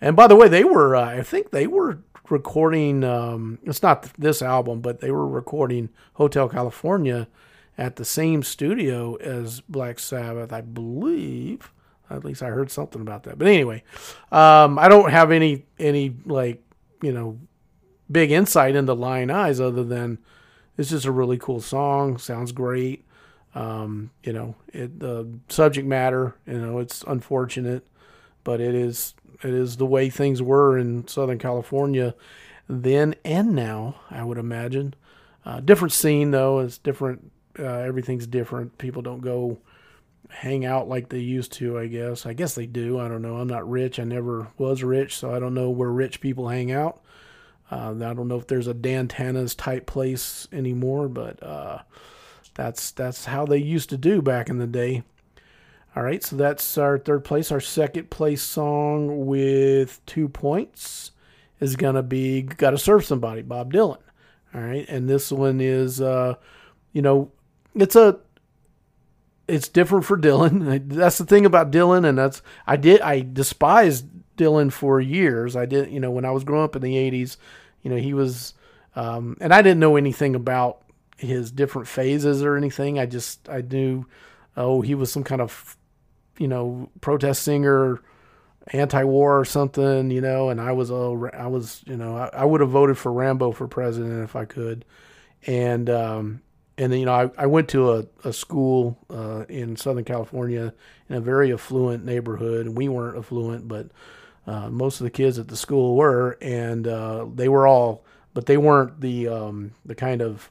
and 0.00 0.16
by 0.16 0.26
the 0.26 0.36
way 0.36 0.48
they 0.48 0.64
were 0.64 0.96
uh, 0.96 1.04
I 1.04 1.22
think 1.22 1.50
they 1.50 1.66
were 1.66 1.98
recording 2.30 3.04
um, 3.04 3.58
it's 3.62 3.82
not 3.82 4.10
this 4.18 4.42
album 4.42 4.80
but 4.80 5.00
they 5.00 5.10
were 5.10 5.28
recording 5.28 5.90
Hotel 6.14 6.48
California 6.48 7.28
at 7.76 7.96
the 7.96 8.04
same 8.04 8.42
studio 8.42 9.16
as 9.16 9.60
Black 9.60 9.98
Sabbath 9.98 10.52
I 10.52 10.62
believe 10.62 11.72
at 12.16 12.24
least 12.24 12.42
I 12.42 12.48
heard 12.48 12.70
something 12.70 13.00
about 13.00 13.24
that 13.24 13.38
but 13.38 13.46
anyway 13.46 13.82
um, 14.32 14.78
I 14.78 14.88
don't 14.88 15.10
have 15.10 15.30
any 15.30 15.64
any 15.78 16.14
like 16.26 16.62
you 17.02 17.12
know 17.12 17.38
big 18.10 18.30
insight 18.30 18.76
into 18.76 18.94
Lyin' 18.94 19.30
Eyes 19.30 19.60
other 19.60 19.84
than 19.84 20.18
it's 20.76 20.90
just 20.90 21.06
a 21.06 21.12
really 21.12 21.38
cool 21.38 21.60
song, 21.60 22.18
sounds 22.18 22.52
great. 22.52 23.04
Um, 23.54 24.10
you 24.24 24.32
know, 24.32 24.56
it 24.72 24.98
the 24.98 25.28
subject 25.48 25.86
matter. 25.86 26.34
You 26.46 26.58
know, 26.60 26.78
it's 26.80 27.04
unfortunate, 27.06 27.86
but 28.42 28.60
it 28.60 28.74
is 28.74 29.14
it 29.42 29.50
is 29.54 29.76
the 29.76 29.86
way 29.86 30.10
things 30.10 30.42
were 30.42 30.76
in 30.76 31.06
Southern 31.06 31.38
California 31.38 32.14
then 32.66 33.14
and 33.24 33.54
now. 33.54 33.96
I 34.10 34.24
would 34.24 34.38
imagine. 34.38 34.94
Uh, 35.44 35.60
different 35.60 35.92
scene 35.92 36.30
though. 36.30 36.60
It's 36.60 36.78
different. 36.78 37.30
Uh, 37.58 37.64
everything's 37.64 38.26
different. 38.26 38.78
People 38.78 39.02
don't 39.02 39.20
go 39.20 39.58
hang 40.30 40.64
out 40.64 40.88
like 40.88 41.08
they 41.08 41.18
used 41.18 41.52
to. 41.54 41.78
I 41.78 41.86
guess. 41.86 42.26
I 42.26 42.32
guess 42.32 42.54
they 42.54 42.66
do. 42.66 42.98
I 42.98 43.08
don't 43.08 43.22
know. 43.22 43.36
I'm 43.36 43.48
not 43.48 43.68
rich. 43.68 43.98
I 43.98 44.04
never 44.04 44.48
was 44.58 44.82
rich, 44.82 45.16
so 45.16 45.34
I 45.34 45.38
don't 45.38 45.54
know 45.54 45.70
where 45.70 45.90
rich 45.90 46.20
people 46.20 46.48
hang 46.48 46.72
out. 46.72 47.02
Uh, 47.70 47.90
I 47.90 48.14
don't 48.14 48.28
know 48.28 48.38
if 48.38 48.46
there's 48.46 48.66
a 48.66 48.74
Dan 48.74 49.08
Tana's 49.08 49.54
type 49.54 49.86
place 49.86 50.46
anymore, 50.52 51.08
but 51.08 51.42
uh, 51.42 51.78
that's 52.54 52.90
that's 52.92 53.24
how 53.24 53.46
they 53.46 53.58
used 53.58 53.90
to 53.90 53.96
do 53.96 54.22
back 54.22 54.48
in 54.48 54.58
the 54.58 54.66
day. 54.66 55.02
All 55.96 56.02
right, 56.02 56.22
so 56.22 56.36
that's 56.36 56.76
our 56.76 56.98
third 56.98 57.24
place. 57.24 57.52
Our 57.52 57.60
second 57.60 58.10
place 58.10 58.42
song 58.42 59.26
with 59.26 60.04
two 60.06 60.28
points 60.28 61.12
is 61.60 61.76
gonna 61.76 62.02
be 62.02 62.42
"Gotta 62.42 62.78
Serve 62.78 63.04
Somebody" 63.04 63.42
Bob 63.42 63.72
Dylan. 63.72 63.98
All 64.54 64.60
right, 64.60 64.86
and 64.88 65.08
this 65.08 65.32
one 65.32 65.60
is, 65.60 66.00
uh, 66.00 66.34
you 66.92 67.02
know, 67.02 67.30
it's 67.74 67.96
a 67.96 68.20
it's 69.46 69.68
different 69.68 70.04
for 70.04 70.16
Dylan. 70.16 70.88
That's 70.88 71.18
the 71.18 71.26
thing 71.26 71.46
about 71.46 71.70
Dylan, 71.70 72.06
and 72.06 72.16
that's 72.16 72.42
I 72.66 72.76
did 72.76 73.00
I 73.00 73.20
despised 73.20 74.06
Dylan 74.36 74.72
for 74.72 75.00
years. 75.00 75.56
I 75.56 75.66
did, 75.66 75.90
you 75.90 76.00
know, 76.00 76.10
when 76.10 76.24
I 76.24 76.30
was 76.30 76.44
growing 76.44 76.64
up 76.64 76.76
in 76.76 76.82
the 76.82 76.94
'80s, 76.94 77.36
you 77.82 77.90
know, 77.90 77.96
he 77.96 78.14
was, 78.14 78.54
um, 78.96 79.36
and 79.40 79.52
I 79.52 79.62
didn't 79.62 79.80
know 79.80 79.96
anything 79.96 80.34
about 80.34 80.82
his 81.16 81.50
different 81.50 81.88
phases 81.88 82.42
or 82.42 82.56
anything. 82.56 82.98
I 82.98 83.06
just 83.06 83.48
I 83.48 83.60
knew, 83.60 84.06
oh, 84.56 84.80
he 84.80 84.94
was 84.94 85.12
some 85.12 85.24
kind 85.24 85.40
of, 85.40 85.76
you 86.38 86.48
know, 86.48 86.90
protest 87.00 87.42
singer, 87.42 88.00
anti-war 88.68 89.38
or 89.38 89.44
something, 89.44 90.10
you 90.10 90.20
know. 90.20 90.48
And 90.48 90.60
I 90.60 90.72
was 90.72 90.90
oh, 90.90 91.30
I 91.32 91.46
was, 91.46 91.82
you 91.86 91.96
know, 91.96 92.16
I, 92.16 92.30
I 92.32 92.44
would 92.44 92.60
have 92.60 92.70
voted 92.70 92.98
for 92.98 93.12
Rambo 93.12 93.52
for 93.52 93.68
president 93.68 94.24
if 94.24 94.34
I 94.34 94.44
could, 94.44 94.84
and 95.46 95.88
um, 95.90 96.42
and 96.78 96.92
then 96.92 97.00
you 97.00 97.06
know 97.06 97.32
I, 97.36 97.42
I 97.42 97.46
went 97.46 97.68
to 97.70 97.92
a, 97.92 98.04
a 98.24 98.32
school 98.32 98.98
uh, 99.10 99.44
in 99.48 99.76
Southern 99.76 100.04
California 100.04 100.74
in 101.08 101.16
a 101.16 101.20
very 101.20 101.52
affluent 101.52 102.04
neighborhood, 102.04 102.66
and 102.66 102.76
we 102.76 102.88
weren't 102.88 103.18
affluent, 103.18 103.68
but 103.68 103.88
uh, 104.46 104.68
most 104.70 105.00
of 105.00 105.04
the 105.04 105.10
kids 105.10 105.38
at 105.38 105.48
the 105.48 105.56
school 105.56 105.96
were, 105.96 106.36
and 106.40 106.86
uh, 106.86 107.26
they 107.34 107.48
were 107.48 107.66
all, 107.66 108.04
but 108.34 108.46
they 108.46 108.56
weren't 108.56 109.00
the 109.00 109.28
um, 109.28 109.72
the 109.84 109.94
kind 109.94 110.20
of 110.20 110.50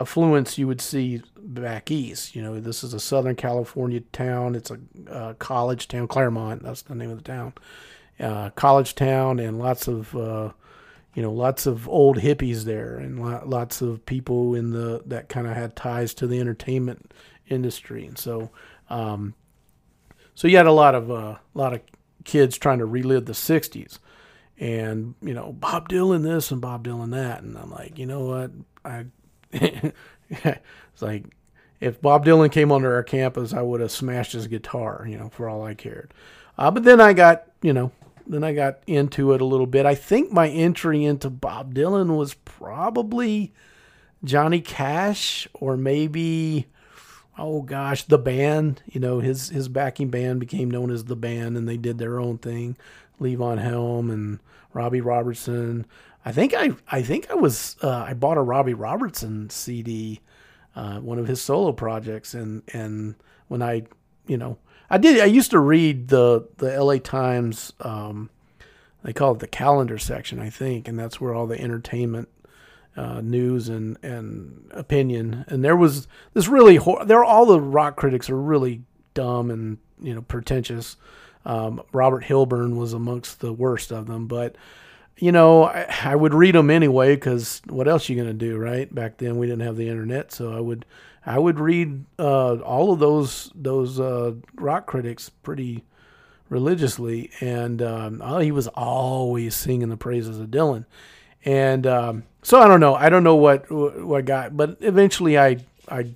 affluence 0.00 0.58
you 0.58 0.66
would 0.66 0.80
see 0.80 1.22
back 1.36 1.90
east. 1.90 2.36
You 2.36 2.42
know, 2.42 2.60
this 2.60 2.84
is 2.84 2.94
a 2.94 3.00
Southern 3.00 3.36
California 3.36 4.00
town. 4.12 4.54
It's 4.54 4.70
a 4.70 4.78
uh, 5.10 5.34
college 5.34 5.88
town, 5.88 6.08
Claremont. 6.08 6.62
That's 6.62 6.82
the 6.82 6.94
name 6.94 7.10
of 7.10 7.18
the 7.18 7.24
town. 7.24 7.54
Uh, 8.20 8.50
college 8.50 8.94
town, 8.94 9.38
and 9.38 9.58
lots 9.58 9.88
of 9.88 10.14
uh, 10.14 10.50
you 11.18 11.22
know 11.22 11.32
lots 11.32 11.66
of 11.66 11.88
old 11.88 12.18
hippies 12.18 12.62
there, 12.62 12.96
and 12.96 13.20
lo- 13.20 13.42
lots 13.44 13.82
of 13.82 14.06
people 14.06 14.54
in 14.54 14.70
the 14.70 15.02
that 15.06 15.28
kind 15.28 15.48
of 15.48 15.56
had 15.56 15.74
ties 15.74 16.14
to 16.14 16.28
the 16.28 16.38
entertainment 16.38 17.12
industry, 17.48 18.06
and 18.06 18.16
so. 18.16 18.50
Um, 18.88 19.34
so 20.36 20.46
you 20.46 20.56
had 20.56 20.68
a 20.68 20.72
lot 20.72 20.94
of 20.94 21.10
a 21.10 21.14
uh, 21.14 21.38
lot 21.54 21.74
of 21.74 21.80
kids 22.22 22.56
trying 22.56 22.78
to 22.78 22.84
relive 22.84 23.24
the 23.24 23.32
60s 23.32 23.98
and 24.60 25.16
you 25.20 25.34
know 25.34 25.52
bob 25.52 25.88
dylan 25.88 26.22
this 26.22 26.52
and 26.52 26.60
bob 26.60 26.86
dylan 26.86 27.10
that. 27.10 27.42
And 27.42 27.58
i'm 27.58 27.72
like 27.72 27.98
you 27.98 28.06
know 28.06 28.20
what? 28.20 28.52
I 28.84 29.06
it's 29.50 31.02
like 31.02 31.24
if 31.80 32.00
bob 32.00 32.24
dylan 32.24 32.52
came 32.52 32.70
onto 32.70 32.86
our 32.86 33.02
campus 33.02 33.52
i 33.52 33.60
would 33.60 33.80
have 33.80 33.90
smashed 33.90 34.30
his 34.30 34.46
guitar 34.46 35.04
you 35.08 35.18
know 35.18 35.28
for 35.28 35.48
all 35.48 35.64
i 35.64 35.74
cared. 35.74 36.14
Uh, 36.56 36.70
but 36.70 36.84
then 36.84 37.00
i 37.00 37.12
got 37.12 37.42
you 37.60 37.72
know 37.72 37.90
then 38.28 38.44
i 38.44 38.52
got 38.52 38.78
into 38.86 39.32
it 39.32 39.40
a 39.40 39.44
little 39.44 39.66
bit 39.66 39.86
i 39.86 39.94
think 39.94 40.32
my 40.32 40.48
entry 40.48 41.04
into 41.04 41.30
bob 41.30 41.74
dylan 41.74 42.16
was 42.16 42.34
probably 42.34 43.52
johnny 44.24 44.60
cash 44.60 45.48
or 45.54 45.76
maybe 45.76 46.66
oh 47.38 47.62
gosh, 47.62 48.02
the 48.02 48.18
band, 48.18 48.82
you 48.86 49.00
know, 49.00 49.20
his 49.20 49.48
his 49.48 49.68
backing 49.68 50.10
band 50.10 50.40
became 50.40 50.70
known 50.70 50.90
as 50.90 51.04
the 51.04 51.16
band, 51.16 51.56
and 51.56 51.68
they 51.68 51.76
did 51.76 51.98
their 51.98 52.18
own 52.18 52.38
thing. 52.38 52.76
Levon 53.20 53.58
Helm 53.58 54.10
and 54.10 54.40
Robbie 54.72 55.00
Robertson. 55.00 55.86
I 56.24 56.32
think 56.32 56.52
I 56.54 56.72
I 56.90 57.02
think 57.02 57.30
I 57.30 57.34
was 57.34 57.76
uh, 57.82 58.04
I 58.06 58.14
bought 58.14 58.36
a 58.36 58.42
Robbie 58.42 58.74
Robertson 58.74 59.48
CD, 59.50 60.20
uh, 60.76 60.98
one 60.98 61.18
of 61.18 61.28
his 61.28 61.40
solo 61.40 61.72
projects, 61.72 62.34
and 62.34 62.62
and 62.72 63.14
when 63.46 63.62
I 63.62 63.84
you 64.26 64.36
know 64.36 64.58
I 64.90 64.98
did 64.98 65.20
I 65.20 65.26
used 65.26 65.50
to 65.50 65.58
read 65.58 66.08
the 66.08 66.48
the 66.56 66.72
L.A. 66.74 66.98
Times. 66.98 67.72
Um, 67.80 68.30
they 69.02 69.12
call 69.12 69.32
it 69.32 69.38
the 69.38 69.46
calendar 69.46 69.98
section, 69.98 70.40
I 70.40 70.50
think, 70.50 70.88
and 70.88 70.98
that's 70.98 71.20
where 71.20 71.32
all 71.32 71.46
the 71.46 71.60
entertainment 71.60 72.28
uh, 72.96 73.20
news 73.20 73.68
and 73.68 73.96
and 74.02 74.70
opinion. 74.72 75.44
And 75.48 75.64
there 75.64 75.76
was 75.76 76.08
this 76.34 76.48
really 76.48 76.76
hor- 76.76 77.04
there 77.04 77.22
all 77.24 77.46
the 77.46 77.60
rock 77.60 77.96
critics 77.96 78.28
are 78.28 78.40
really 78.40 78.82
dumb 79.14 79.50
and 79.50 79.78
you 80.00 80.14
know 80.14 80.22
pretentious. 80.22 80.96
Um, 81.44 81.80
Robert 81.92 82.24
Hilburn 82.24 82.76
was 82.76 82.92
amongst 82.92 83.40
the 83.40 83.52
worst 83.52 83.92
of 83.92 84.06
them, 84.06 84.26
but 84.26 84.56
you 85.16 85.32
know 85.32 85.64
I, 85.64 85.86
I 86.04 86.16
would 86.16 86.34
read 86.34 86.54
them 86.54 86.70
anyway 86.70 87.14
because 87.14 87.62
what 87.68 87.88
else 87.88 88.08
you 88.08 88.16
gonna 88.16 88.34
do, 88.34 88.56
right? 88.58 88.92
Back 88.92 89.18
then 89.18 89.38
we 89.38 89.46
didn't 89.46 89.66
have 89.66 89.76
the 89.76 89.88
internet, 89.88 90.32
so 90.32 90.52
I 90.52 90.60
would 90.60 90.84
I 91.26 91.38
would 91.38 91.58
read 91.60 92.04
uh, 92.18 92.56
all 92.56 92.92
of 92.92 92.98
those 92.98 93.50
those 93.54 94.00
uh, 94.00 94.34
rock 94.54 94.86
critics 94.86 95.28
pretty 95.28 95.84
religiously, 96.48 97.30
and 97.40 97.82
um, 97.82 98.22
oh, 98.24 98.38
he 98.38 98.50
was 98.50 98.68
always 98.68 99.54
singing 99.54 99.88
the 99.88 99.96
praises 99.96 100.38
of 100.38 100.48
Dylan. 100.48 100.86
And 101.44 101.86
um, 101.86 102.24
so 102.42 102.60
I 102.60 102.68
don't 102.68 102.80
know. 102.80 102.94
I 102.94 103.08
don't 103.08 103.24
know 103.24 103.36
what 103.36 103.70
what 103.70 104.24
got, 104.24 104.56
but 104.56 104.78
eventually 104.80 105.38
I 105.38 105.58
I 105.88 106.14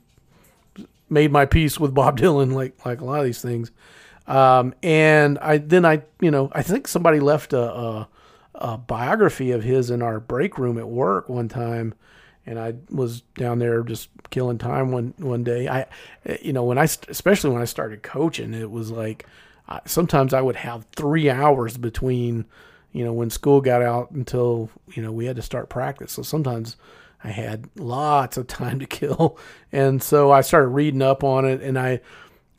made 1.09 1.31
my 1.31 1.47
peace 1.47 1.79
with 1.79 1.95
Bob 1.95 2.19
Dylan, 2.21 2.53
like 2.53 2.85
like 2.85 3.01
a 3.01 3.05
lot 3.05 3.21
of 3.21 3.25
these 3.25 3.43
things. 3.43 3.71
Um, 4.27 4.75
and 4.83 5.39
I 5.39 5.59
then 5.59 5.85
I 5.85 6.03
you 6.21 6.31
know 6.31 6.51
I 6.53 6.63
think 6.63 6.89
somebody 6.89 7.21
left 7.21 7.53
a, 7.53 7.63
a, 7.63 8.09
a 8.55 8.79
biography 8.79 9.51
of 9.51 9.63
his 9.63 9.91
in 9.91 10.03
our 10.03 10.21
break 10.21 10.59
room 10.59 10.79
at 10.79 10.89
work 10.89 11.29
one 11.29 11.49
time, 11.49 11.95
and 12.47 12.59
I 12.59 12.75
was 12.91 13.21
down 13.37 13.59
there 13.59 13.83
just 13.83 14.09
killing 14.31 14.59
time 14.59 14.91
one 14.93 15.15
one 15.19 15.45
day. 15.45 15.69
I 15.69 15.87
you 16.41 16.53
know 16.53 16.65
when 16.65 16.79
I 16.79 16.85
especially 16.85 17.51
when 17.51 17.63
I 17.63 17.67
started 17.67 18.03
coaching, 18.03 18.55
it 18.55 18.71
was 18.71 18.91
like 18.91 19.27
sometimes 19.87 20.35
I 20.35 20.41
would 20.41 20.57
have 20.57 20.87
three 20.95 21.31
hours 21.31 21.77
between 21.77 22.47
you 22.93 23.05
know, 23.05 23.13
when 23.13 23.31
school 23.31 23.61
got 23.61 23.83
out 23.83 24.11
until, 24.11 24.71
you 24.93 25.03
know, 25.03 25.11
we 25.11 25.25
had 25.25 25.37
to 25.37 25.43
start 25.43 25.69
practice. 25.69 26.13
So 26.13 26.23
sometimes 26.23 26.77
I 27.25 27.29
had 27.29 27.69
lots 27.77 28.37
of 28.37 28.47
time 28.47 28.79
to 28.81 28.87
kill. 28.87 29.39
And 29.73 30.03
so 30.03 30.31
I 30.31 30.43
started 30.43 30.69
reading 30.69 31.03
up 31.03 31.25
on 31.25 31.45
it 31.45 31.63
and 31.63 31.79
I 31.79 32.01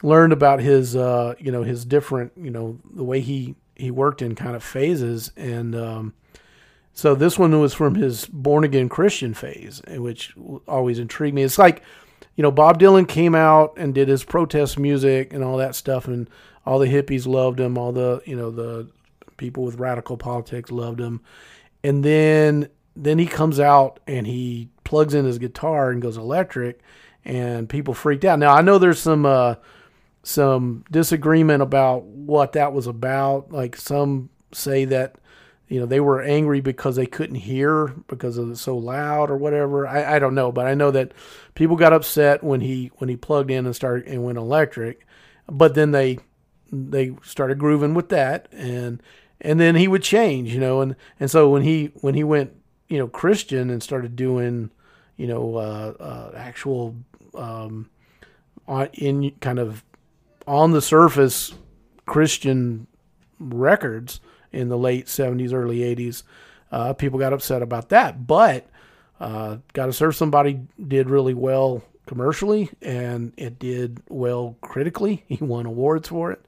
learned 0.02 0.34
about 0.34 0.60
his, 0.60 0.96
uh, 0.96 1.36
you 1.40 1.52
know, 1.52 1.64
his 1.64 1.86
different, 1.86 2.34
you 2.36 2.50
know, 2.50 2.80
the 2.94 3.04
way 3.04 3.22
he, 3.22 3.56
he 3.76 3.92
worked 3.92 4.22
in 4.22 4.36
kind 4.36 4.56
of 4.56 4.64
phases. 4.64 5.32
And, 5.38 5.76
um, 5.76 6.14
so 6.94 7.16
this 7.16 7.38
one 7.38 7.60
was 7.60 7.74
from 7.74 7.96
his 7.96 8.26
born 8.26 8.64
again 8.64 8.90
Christian 8.90 9.34
phase, 9.34 9.82
which 9.88 10.34
always 10.68 11.00
intrigued 11.00 11.36
me. 11.36 11.44
It's 11.44 11.58
like, 11.58 11.84
you 12.36 12.42
know, 12.42 12.52
Bob 12.52 12.80
Dylan 12.80 13.08
came 13.08 13.36
out 13.36 13.74
and 13.78 13.94
did 13.94 14.08
his 14.08 14.24
protest 14.24 14.80
music 14.80 15.34
and 15.34 15.44
all 15.44 15.58
that 15.58 15.76
stuff, 15.76 16.08
and 16.08 16.30
all 16.66 16.80
the 16.80 16.88
hippies 16.88 17.28
loved 17.28 17.60
him. 17.60 17.78
All 17.78 17.92
the, 17.92 18.22
you 18.26 18.36
know, 18.36 18.52
the 18.52 18.88
People 19.38 19.64
with 19.64 19.76
radical 19.76 20.16
politics 20.16 20.72
loved 20.72 21.00
him. 21.00 21.22
And 21.84 22.04
then 22.04 22.70
then 22.96 23.18
he 23.18 23.26
comes 23.26 23.60
out 23.60 24.00
and 24.08 24.28
he 24.28 24.70
plugs 24.84 25.14
in 25.14 25.26
his 25.26 25.40
guitar 25.40 25.90
and 25.90 26.02
goes 26.02 26.18
electric 26.18 26.80
and 27.26 27.68
people 27.68 27.94
freaked 27.94 28.26
out. 28.26 28.40
Now 28.40 28.54
I 28.54 28.62
know 28.62 28.78
there's 28.78 29.00
some 29.00 29.26
uh, 29.26 29.56
some 30.22 30.86
disagreement 30.92 31.62
about 31.62 32.04
what 32.04 32.54
that 32.54 32.74
was 32.74 32.88
about. 32.88 33.52
Like 33.52 33.76
some 33.76 34.30
say 34.54 34.86
that 34.86 35.16
you 35.68 35.80
know 35.80 35.86
they 35.86 36.00
were 36.00 36.22
angry 36.22 36.62
because 36.62 36.96
they 36.96 37.06
couldn't 37.06 37.36
hear 37.36 37.88
because 38.08 38.38
of 38.38 38.52
it 38.52 38.58
so 38.58 38.78
loud 38.78 39.30
or 39.30 39.38
whatever. 39.38 39.88
I, 39.88 40.16
I 40.16 40.20
don't 40.20 40.36
know, 40.36 40.52
but 40.52 40.66
I 40.66 40.74
know 40.74 40.92
that 40.92 41.14
people 41.56 41.76
got 41.76 41.94
upset 41.94 42.44
when 42.44 42.62
he 42.62 42.92
when 42.98 43.10
he 43.10 43.16
plugged 43.16 43.50
in 43.50 43.66
and 43.66 43.76
started 43.76 44.08
and 44.08 44.24
went 44.24 44.38
electric. 44.38 45.06
But 45.48 45.76
then 45.76 45.92
they 45.92 46.20
they 46.72 47.16
started 47.24 47.60
grooving 47.60 47.94
with 47.94 48.10
that 48.10 48.48
and 48.52 49.02
and 49.44 49.60
then 49.60 49.76
he 49.76 49.88
would 49.88 50.04
change, 50.04 50.54
you 50.54 50.60
know, 50.60 50.82
and 50.82 50.96
and 51.20 51.30
so 51.30 51.50
when 51.50 51.64
he 51.64 51.92
when 52.02 52.16
he 52.16 52.24
went, 52.24 52.54
you 52.88 52.98
know, 52.98 53.08
Christian 53.08 53.70
and 53.70 53.84
started 53.84 54.16
doing, 54.16 54.72
you 55.18 55.28
know, 55.28 55.58
uh, 55.58 55.94
uh, 56.00 56.32
actual 56.36 56.96
um, 57.36 57.90
on, 58.68 58.88
in 58.94 59.32
kind 59.42 59.60
of 59.60 59.84
on 60.48 60.72
the 60.72 60.82
surface 60.82 61.54
Christian 62.06 62.88
records 63.40 64.20
in 64.54 64.70
the 64.70 64.78
late 64.78 65.08
'70s, 65.08 65.54
early 65.54 65.80
'80s, 65.80 66.24
uh, 66.72 66.94
people 66.94 67.20
got 67.20 67.34
upset 67.34 67.62
about 67.62 67.90
that, 67.90 68.28
but. 68.28 68.68
Uh, 69.20 69.58
Got 69.72 69.86
to 69.86 69.94
serve 69.94 70.18
somebody 70.18 70.62
did 70.86 71.10
really 71.10 71.34
well 71.34 71.82
commercially, 72.06 72.70
and 72.82 73.34
it 73.38 73.60
did 73.60 74.02
well 74.10 74.58
critically. 74.62 75.24
He 75.30 75.44
won 75.44 75.66
awards 75.66 76.10
for 76.10 76.32
it, 76.32 76.44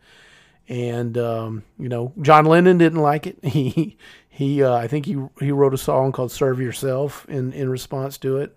and 0.67 1.17
um, 1.17 1.63
you 1.79 1.89
know 1.89 2.13
John 2.21 2.45
Lennon 2.45 2.77
didn't 2.77 3.01
like 3.01 3.27
it. 3.27 3.37
He 3.43 3.97
he 4.29 4.63
uh, 4.63 4.73
I 4.75 4.87
think 4.87 5.05
he 5.05 5.17
he 5.39 5.51
wrote 5.51 5.73
a 5.73 5.77
song 5.77 6.11
called 6.11 6.31
"Serve 6.31 6.59
Yourself" 6.59 7.25
in 7.29 7.53
in 7.53 7.69
response 7.69 8.17
to 8.19 8.37
it. 8.37 8.55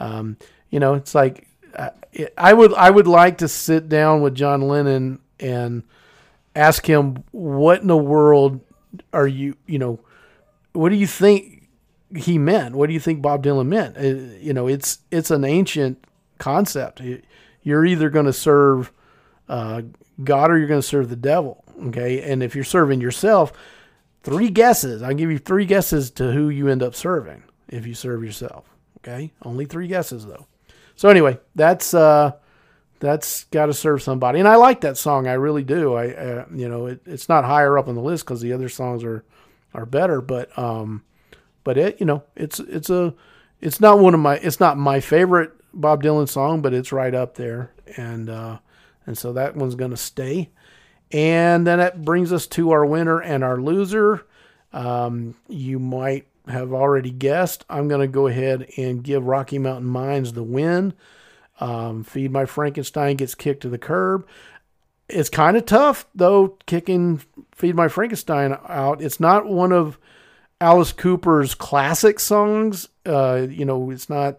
Um, 0.00 0.36
you 0.70 0.80
know, 0.80 0.94
it's 0.94 1.14
like 1.14 1.48
I, 1.78 1.90
I 2.36 2.52
would 2.52 2.72
I 2.74 2.90
would 2.90 3.06
like 3.06 3.38
to 3.38 3.48
sit 3.48 3.88
down 3.88 4.22
with 4.22 4.34
John 4.34 4.62
Lennon 4.62 5.20
and 5.38 5.82
ask 6.56 6.86
him 6.88 7.24
what 7.30 7.82
in 7.82 7.88
the 7.88 7.96
world 7.96 8.60
are 9.12 9.28
you 9.28 9.56
you 9.66 9.78
know 9.78 10.00
what 10.72 10.90
do 10.90 10.96
you 10.96 11.06
think 11.06 11.68
he 12.16 12.38
meant? 12.38 12.74
What 12.74 12.86
do 12.86 12.94
you 12.94 13.00
think 13.00 13.20
bob 13.20 13.44
dylan 13.44 13.66
meant? 13.66 13.96
Uh, 13.96 14.36
you 14.40 14.52
know 14.52 14.66
it's 14.66 14.98
it's 15.10 15.30
an 15.30 15.44
ancient 15.44 16.04
concept. 16.38 17.02
You're 17.62 17.84
either 17.84 18.10
going 18.10 18.26
to 18.26 18.32
serve 18.32 18.92
uh, 19.48 19.82
god 20.22 20.50
or 20.50 20.58
you're 20.58 20.68
going 20.68 20.80
to 20.80 20.86
serve 20.86 21.08
the 21.08 21.16
devil 21.16 21.64
okay? 21.86 22.30
And 22.30 22.42
if 22.42 22.54
you're 22.54 22.64
serving 22.64 23.00
yourself 23.00 23.52
three 24.22 24.50
guesses. 24.50 25.02
I'll 25.02 25.14
give 25.14 25.30
you 25.30 25.38
three 25.38 25.64
guesses 25.64 26.10
to 26.12 26.32
who 26.32 26.48
you 26.48 26.68
end 26.68 26.82
up 26.82 26.94
serving 26.94 27.42
if 27.68 27.86
you 27.86 27.94
serve 27.94 28.24
yourself 28.24 28.68
okay? 28.98 29.32
Only 29.42 29.64
three 29.64 29.86
guesses 29.88 30.26
though. 30.26 30.46
So 30.96 31.08
anyway 31.08 31.38
that's 31.54 31.94
uh 31.94 32.32
that's 33.00 33.44
got 33.44 33.66
to 33.66 33.74
serve 33.74 34.02
somebody. 34.02 34.38
And 34.38 34.48
I 34.48 34.56
like 34.56 34.80
that 34.80 34.96
song. 34.96 35.26
I 35.26 35.34
really 35.34 35.62
do. 35.62 35.94
I, 35.94 36.08
uh, 36.14 36.46
you 36.52 36.68
know, 36.68 36.86
it, 36.86 37.00
it's 37.06 37.28
not 37.28 37.44
higher 37.44 37.78
up 37.78 37.88
on 37.88 37.94
the 37.94 38.00
list 38.00 38.24
because 38.24 38.40
the 38.40 38.52
other 38.52 38.68
songs 38.68 39.04
are, 39.04 39.24
are 39.74 39.86
better. 39.86 40.20
But, 40.20 40.56
um, 40.58 41.04
but 41.64 41.78
it, 41.78 42.00
you 42.00 42.06
know, 42.06 42.24
it's 42.34 42.58
it's 42.60 42.90
a, 42.90 43.14
it's 43.60 43.80
not 43.80 43.98
one 43.98 44.14
of 44.14 44.20
my, 44.20 44.36
it's 44.36 44.60
not 44.60 44.78
my 44.78 45.00
favorite 45.00 45.52
Bob 45.72 46.02
Dylan 46.02 46.28
song, 46.28 46.60
but 46.60 46.74
it's 46.74 46.92
right 46.92 47.14
up 47.14 47.34
there. 47.34 47.72
And, 47.96 48.28
uh, 48.28 48.58
and 49.06 49.16
so 49.16 49.32
that 49.34 49.56
one's 49.56 49.74
gonna 49.74 49.96
stay. 49.96 50.50
And 51.10 51.66
then 51.66 51.78
that 51.78 52.04
brings 52.04 52.32
us 52.32 52.46
to 52.48 52.72
our 52.72 52.84
winner 52.84 53.20
and 53.20 53.42
our 53.42 53.60
loser. 53.60 54.26
Um, 54.72 55.34
you 55.48 55.78
might 55.78 56.26
have 56.46 56.72
already 56.72 57.10
guessed. 57.10 57.64
I'm 57.70 57.88
gonna 57.88 58.08
go 58.08 58.26
ahead 58.26 58.70
and 58.76 59.02
give 59.02 59.24
Rocky 59.24 59.58
Mountain 59.58 59.88
Mines 59.88 60.32
the 60.32 60.42
win. 60.42 60.94
Um, 61.60 62.04
Feed 62.04 62.30
My 62.30 62.46
Frankenstein 62.46 63.16
gets 63.16 63.34
kicked 63.34 63.62
to 63.62 63.68
the 63.68 63.78
curb. 63.78 64.26
It's 65.08 65.30
kind 65.30 65.56
of 65.56 65.66
tough 65.66 66.06
though, 66.14 66.56
kicking 66.66 67.22
Feed 67.54 67.74
My 67.74 67.88
Frankenstein 67.88 68.56
out. 68.68 69.02
It's 69.02 69.20
not 69.20 69.46
one 69.46 69.72
of 69.72 69.98
Alice 70.60 70.92
Cooper's 70.92 71.54
classic 71.54 72.20
songs. 72.20 72.88
Uh, 73.06 73.46
you 73.48 73.64
know, 73.64 73.90
it's 73.90 74.10
not 74.10 74.38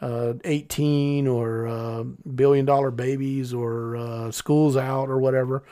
uh, 0.00 0.34
18 0.44 1.26
or 1.26 1.66
uh, 1.66 2.02
Billion 2.02 2.64
Dollar 2.66 2.90
Babies 2.90 3.54
or 3.54 3.96
uh, 3.96 4.30
School's 4.30 4.76
Out 4.76 5.08
or 5.08 5.18
whatever. 5.18 5.62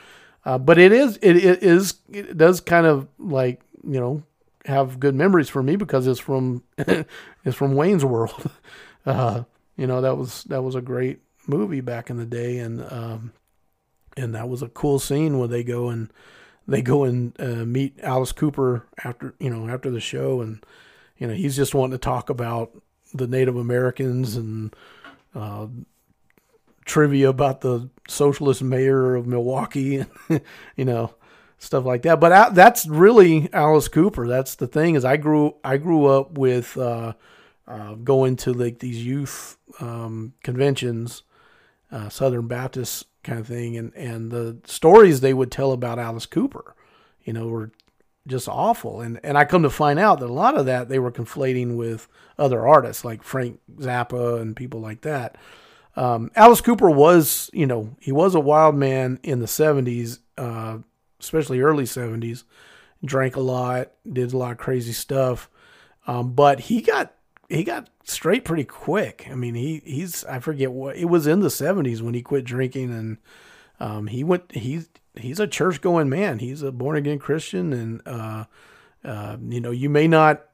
Uh, 0.44 0.58
but 0.58 0.78
it 0.78 0.92
is, 0.92 1.18
it, 1.22 1.36
it 1.36 1.62
is, 1.62 1.94
it 2.10 2.36
does 2.36 2.60
kind 2.60 2.86
of 2.86 3.06
like, 3.18 3.60
you 3.84 4.00
know, 4.00 4.22
have 4.64 4.98
good 4.98 5.14
memories 5.14 5.48
for 5.48 5.62
me 5.62 5.76
because 5.76 6.06
it's 6.06 6.20
from, 6.20 6.62
it's 6.78 7.56
from 7.56 7.74
Wayne's 7.74 8.04
World. 8.04 8.50
Uh, 9.04 9.42
you 9.76 9.86
know 9.86 10.00
that 10.00 10.16
was 10.16 10.44
that 10.44 10.62
was 10.62 10.74
a 10.74 10.82
great 10.82 11.20
movie 11.46 11.80
back 11.80 12.10
in 12.10 12.16
the 12.16 12.26
day, 12.26 12.58
and 12.58 12.82
um, 12.92 13.32
and 14.16 14.34
that 14.34 14.48
was 14.48 14.62
a 14.62 14.68
cool 14.68 14.98
scene 14.98 15.38
where 15.38 15.48
they 15.48 15.64
go 15.64 15.88
and 15.88 16.12
they 16.66 16.82
go 16.82 17.04
and 17.04 17.34
uh, 17.40 17.64
meet 17.64 17.98
Alice 18.02 18.32
Cooper 18.32 18.86
after 19.04 19.34
you 19.38 19.50
know 19.50 19.68
after 19.68 19.90
the 19.90 20.00
show, 20.00 20.40
and 20.40 20.64
you 21.18 21.26
know 21.26 21.34
he's 21.34 21.56
just 21.56 21.74
wanting 21.74 21.92
to 21.92 21.98
talk 21.98 22.30
about 22.30 22.70
the 23.14 23.26
Native 23.26 23.56
Americans 23.56 24.36
and 24.36 24.74
uh, 25.34 25.66
trivia 26.84 27.28
about 27.28 27.60
the 27.60 27.88
socialist 28.08 28.62
mayor 28.62 29.14
of 29.14 29.26
Milwaukee, 29.26 30.04
you 30.76 30.84
know 30.84 31.14
stuff 31.58 31.84
like 31.84 32.02
that. 32.02 32.20
But 32.20 32.54
that's 32.54 32.86
really 32.86 33.48
Alice 33.52 33.88
Cooper. 33.88 34.28
That's 34.28 34.56
the 34.56 34.66
thing 34.66 34.94
is 34.94 35.04
I 35.04 35.16
grew 35.16 35.56
I 35.64 35.78
grew 35.78 36.06
up 36.06 36.36
with. 36.36 36.76
Uh, 36.76 37.14
uh, 37.66 37.94
going 37.94 38.36
to 38.36 38.52
like 38.52 38.78
these 38.80 39.04
youth 39.04 39.56
um, 39.80 40.34
conventions, 40.42 41.22
uh, 41.90 42.08
Southern 42.08 42.48
Baptist 42.48 43.06
kind 43.22 43.38
of 43.38 43.46
thing, 43.46 43.76
and 43.76 43.94
and 43.94 44.30
the 44.30 44.58
stories 44.64 45.20
they 45.20 45.34
would 45.34 45.50
tell 45.50 45.72
about 45.72 45.98
Alice 45.98 46.26
Cooper, 46.26 46.74
you 47.24 47.32
know, 47.32 47.46
were 47.46 47.70
just 48.26 48.48
awful. 48.48 49.00
And 49.00 49.20
and 49.22 49.38
I 49.38 49.44
come 49.44 49.62
to 49.62 49.70
find 49.70 49.98
out 49.98 50.20
that 50.20 50.30
a 50.30 50.32
lot 50.32 50.56
of 50.56 50.66
that 50.66 50.88
they 50.88 50.98
were 50.98 51.12
conflating 51.12 51.76
with 51.76 52.08
other 52.38 52.66
artists 52.66 53.04
like 53.04 53.22
Frank 53.22 53.60
Zappa 53.76 54.40
and 54.40 54.56
people 54.56 54.80
like 54.80 55.02
that. 55.02 55.36
Um, 55.94 56.30
Alice 56.34 56.62
Cooper 56.62 56.90
was, 56.90 57.50
you 57.52 57.66
know, 57.66 57.94
he 58.00 58.12
was 58.12 58.34
a 58.34 58.40
wild 58.40 58.74
man 58.74 59.20
in 59.22 59.40
the 59.40 59.46
'70s, 59.46 60.18
uh, 60.38 60.78
especially 61.20 61.60
early 61.60 61.84
'70s. 61.84 62.44
Drank 63.04 63.36
a 63.36 63.40
lot, 63.40 63.90
did 64.10 64.32
a 64.32 64.38
lot 64.38 64.52
of 64.52 64.58
crazy 64.58 64.92
stuff, 64.92 65.50
um, 66.06 66.32
but 66.32 66.60
he 66.60 66.80
got 66.80 67.14
he 67.52 67.64
got 67.64 67.88
straight 68.04 68.44
pretty 68.44 68.64
quick. 68.64 69.26
I 69.30 69.34
mean, 69.34 69.54
he 69.54 69.82
he's 69.84 70.24
I 70.24 70.38
forget 70.38 70.72
what 70.72 70.96
it 70.96 71.04
was 71.04 71.26
in 71.26 71.40
the 71.40 71.50
seventies 71.50 72.02
when 72.02 72.14
he 72.14 72.22
quit 72.22 72.44
drinking 72.44 72.92
and 72.92 73.18
um, 73.78 74.06
he 74.06 74.24
went 74.24 74.50
he's 74.52 74.88
he's 75.14 75.38
a 75.38 75.46
church 75.46 75.80
going 75.80 76.08
man. 76.08 76.38
He's 76.38 76.62
a 76.62 76.72
born 76.72 76.96
again 76.96 77.18
Christian 77.18 77.72
and 77.72 78.02
uh, 78.06 78.44
uh, 79.04 79.36
you 79.46 79.60
know 79.60 79.70
you 79.70 79.90
may 79.90 80.08
not 80.08 80.44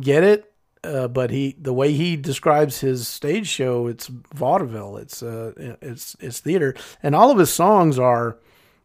get 0.00 0.24
it, 0.24 0.52
uh, 0.84 1.08
but 1.08 1.30
he 1.30 1.56
the 1.58 1.72
way 1.72 1.92
he 1.92 2.16
describes 2.16 2.80
his 2.80 3.08
stage 3.08 3.46
show, 3.46 3.86
it's 3.86 4.08
vaudeville, 4.08 4.98
it's 4.98 5.22
uh, 5.22 5.52
it's 5.80 6.16
it's 6.20 6.40
theater, 6.40 6.74
and 7.02 7.14
all 7.14 7.30
of 7.30 7.38
his 7.38 7.52
songs 7.52 7.98
are. 7.98 8.36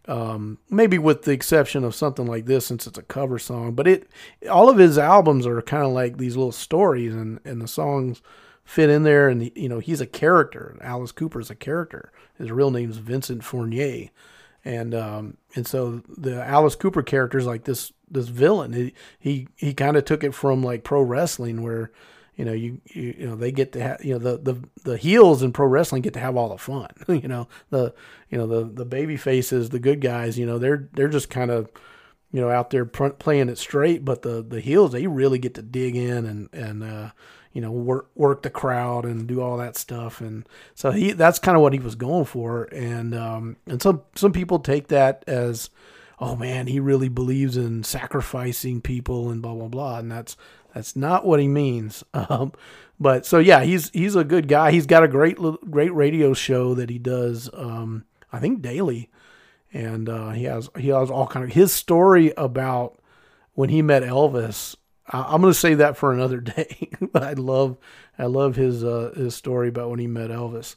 Um, 0.07 0.59
maybe 0.69 0.97
with 0.97 1.23
the 1.23 1.31
exception 1.31 1.83
of 1.83 1.93
something 1.93 2.25
like 2.25 2.45
this, 2.45 2.65
since 2.65 2.87
it's 2.87 2.97
a 2.97 3.03
cover 3.03 3.37
song, 3.37 3.73
but 3.73 3.87
it 3.87 4.07
all 4.49 4.69
of 4.69 4.77
his 4.77 4.97
albums 4.97 5.45
are 5.45 5.61
kind 5.61 5.83
of 5.83 5.91
like 5.91 6.17
these 6.17 6.37
little 6.37 6.53
stories, 6.53 7.13
and 7.13 7.39
and 7.43 7.61
the 7.61 7.67
songs 7.67 8.21
fit 8.63 8.89
in 8.89 9.03
there. 9.03 9.27
And 9.27 9.51
you 9.55 9.67
know, 9.67 9.79
he's 9.79 9.99
a 9.99 10.07
character. 10.07 10.77
Alice 10.81 11.11
Cooper 11.11 11.41
is 11.41 11.49
a 11.49 11.55
character. 11.55 12.11
His 12.37 12.51
real 12.51 12.71
name's 12.71 12.97
Vincent 12.97 13.43
Fournier, 13.43 14.09
and 14.63 14.95
um, 14.95 15.37
and 15.55 15.67
so 15.67 16.01
the 16.07 16.41
Alice 16.43 16.75
Cooper 16.75 17.03
character 17.03 17.37
is 17.37 17.45
like 17.45 17.65
this 17.65 17.91
this 18.09 18.29
villain. 18.29 18.73
He 18.73 18.93
he, 19.19 19.47
he 19.55 19.73
kind 19.73 19.97
of 19.97 20.05
took 20.05 20.23
it 20.23 20.33
from 20.33 20.63
like 20.63 20.83
pro 20.83 21.01
wrestling 21.01 21.63
where 21.63 21.91
you 22.37 22.45
know 22.45 22.53
you, 22.53 22.79
you 22.85 23.15
you 23.17 23.27
know 23.27 23.35
they 23.35 23.51
get 23.51 23.73
to 23.73 23.81
have 23.81 24.03
you 24.05 24.13
know 24.13 24.19
the 24.19 24.37
the 24.37 24.63
the 24.83 24.97
heels 24.97 25.43
in 25.43 25.51
pro 25.51 25.67
wrestling 25.67 26.01
get 26.01 26.13
to 26.13 26.19
have 26.19 26.37
all 26.37 26.49
the 26.49 26.57
fun 26.57 26.89
you 27.07 27.27
know. 27.27 27.47
The 27.69 27.93
you 28.29 28.37
know 28.37 28.47
the 28.47 28.63
the 28.63 28.85
baby 28.85 29.17
faces 29.17 29.69
the 29.69 29.79
good 29.79 29.99
guys 29.99 30.37
you 30.39 30.45
know 30.45 30.57
they're 30.57 30.87
they're 30.93 31.07
just 31.09 31.29
kind 31.29 31.51
of 31.51 31.69
you 32.31 32.39
know 32.39 32.49
out 32.49 32.69
there 32.69 32.85
pr- 32.85 33.09
playing 33.09 33.49
it 33.49 33.57
straight 33.57 34.05
but 34.05 34.21
the 34.21 34.41
the 34.41 34.61
heels 34.61 34.91
they 34.91 35.07
really 35.07 35.39
get 35.39 35.55
to 35.55 35.61
dig 35.61 35.95
in 35.95 36.25
and 36.25 36.49
and 36.53 36.83
uh 36.83 37.09
you 37.57 37.61
know 37.61 37.71
work 37.71 38.11
work 38.13 38.43
the 38.43 38.51
crowd 38.51 39.03
and 39.03 39.25
do 39.25 39.41
all 39.41 39.57
that 39.57 39.75
stuff. 39.75 40.21
And 40.21 40.47
so 40.75 40.91
he 40.91 41.13
that's 41.13 41.39
kind 41.39 41.57
of 41.57 41.63
what 41.63 41.73
he 41.73 41.79
was 41.79 41.95
going 41.95 42.25
for. 42.25 42.65
And 42.65 43.15
um 43.15 43.57
and 43.65 43.81
some 43.81 44.03
some 44.13 44.31
people 44.31 44.59
take 44.59 44.89
that 44.89 45.23
as 45.25 45.71
oh 46.19 46.35
man 46.35 46.67
he 46.67 46.79
really 46.79 47.09
believes 47.09 47.57
in 47.57 47.83
sacrificing 47.83 48.79
people 48.79 49.31
and 49.31 49.41
blah 49.41 49.55
blah 49.55 49.69
blah. 49.69 49.97
And 49.97 50.11
that's 50.11 50.37
that's 50.73 50.95
not 50.95 51.25
what 51.25 51.39
he 51.39 51.47
means. 51.47 52.03
Um, 52.13 52.51
but 52.99 53.25
so 53.27 53.37
yeah, 53.37 53.61
he's 53.61 53.91
he's 53.91 54.15
a 54.15 54.23
good 54.23 54.47
guy. 54.47 54.71
He's 54.71 54.87
got 54.87 55.03
a 55.03 55.07
great 55.07 55.37
great 55.69 55.93
radio 55.93 56.33
show 56.33 56.73
that 56.73 56.89
he 56.89 56.97
does. 56.97 57.47
Um, 57.53 58.05
I 58.33 58.39
think 58.39 58.61
daily, 58.61 59.09
and 59.71 60.09
uh, 60.09 60.31
he 60.31 60.45
has 60.45 60.69
he 60.77 60.87
has 60.89 61.11
all 61.11 61.27
kind 61.27 61.45
of 61.45 61.51
his 61.51 61.71
story 61.71 62.33
about 62.35 62.97
when 63.53 63.69
he 63.69 63.81
met 63.81 64.03
Elvis. 64.03 64.75
I, 65.07 65.21
I'm 65.21 65.41
going 65.41 65.53
to 65.53 65.59
say 65.59 65.75
that 65.75 65.95
for 65.95 66.11
another 66.11 66.39
day. 66.41 66.89
but 67.11 67.23
I 67.23 67.33
love 67.33 67.77
I 68.17 68.25
love 68.25 68.55
his 68.55 68.83
uh, 68.83 69.13
his 69.15 69.35
story 69.35 69.69
about 69.69 69.91
when 69.91 69.99
he 69.99 70.07
met 70.07 70.31
Elvis. 70.31 70.75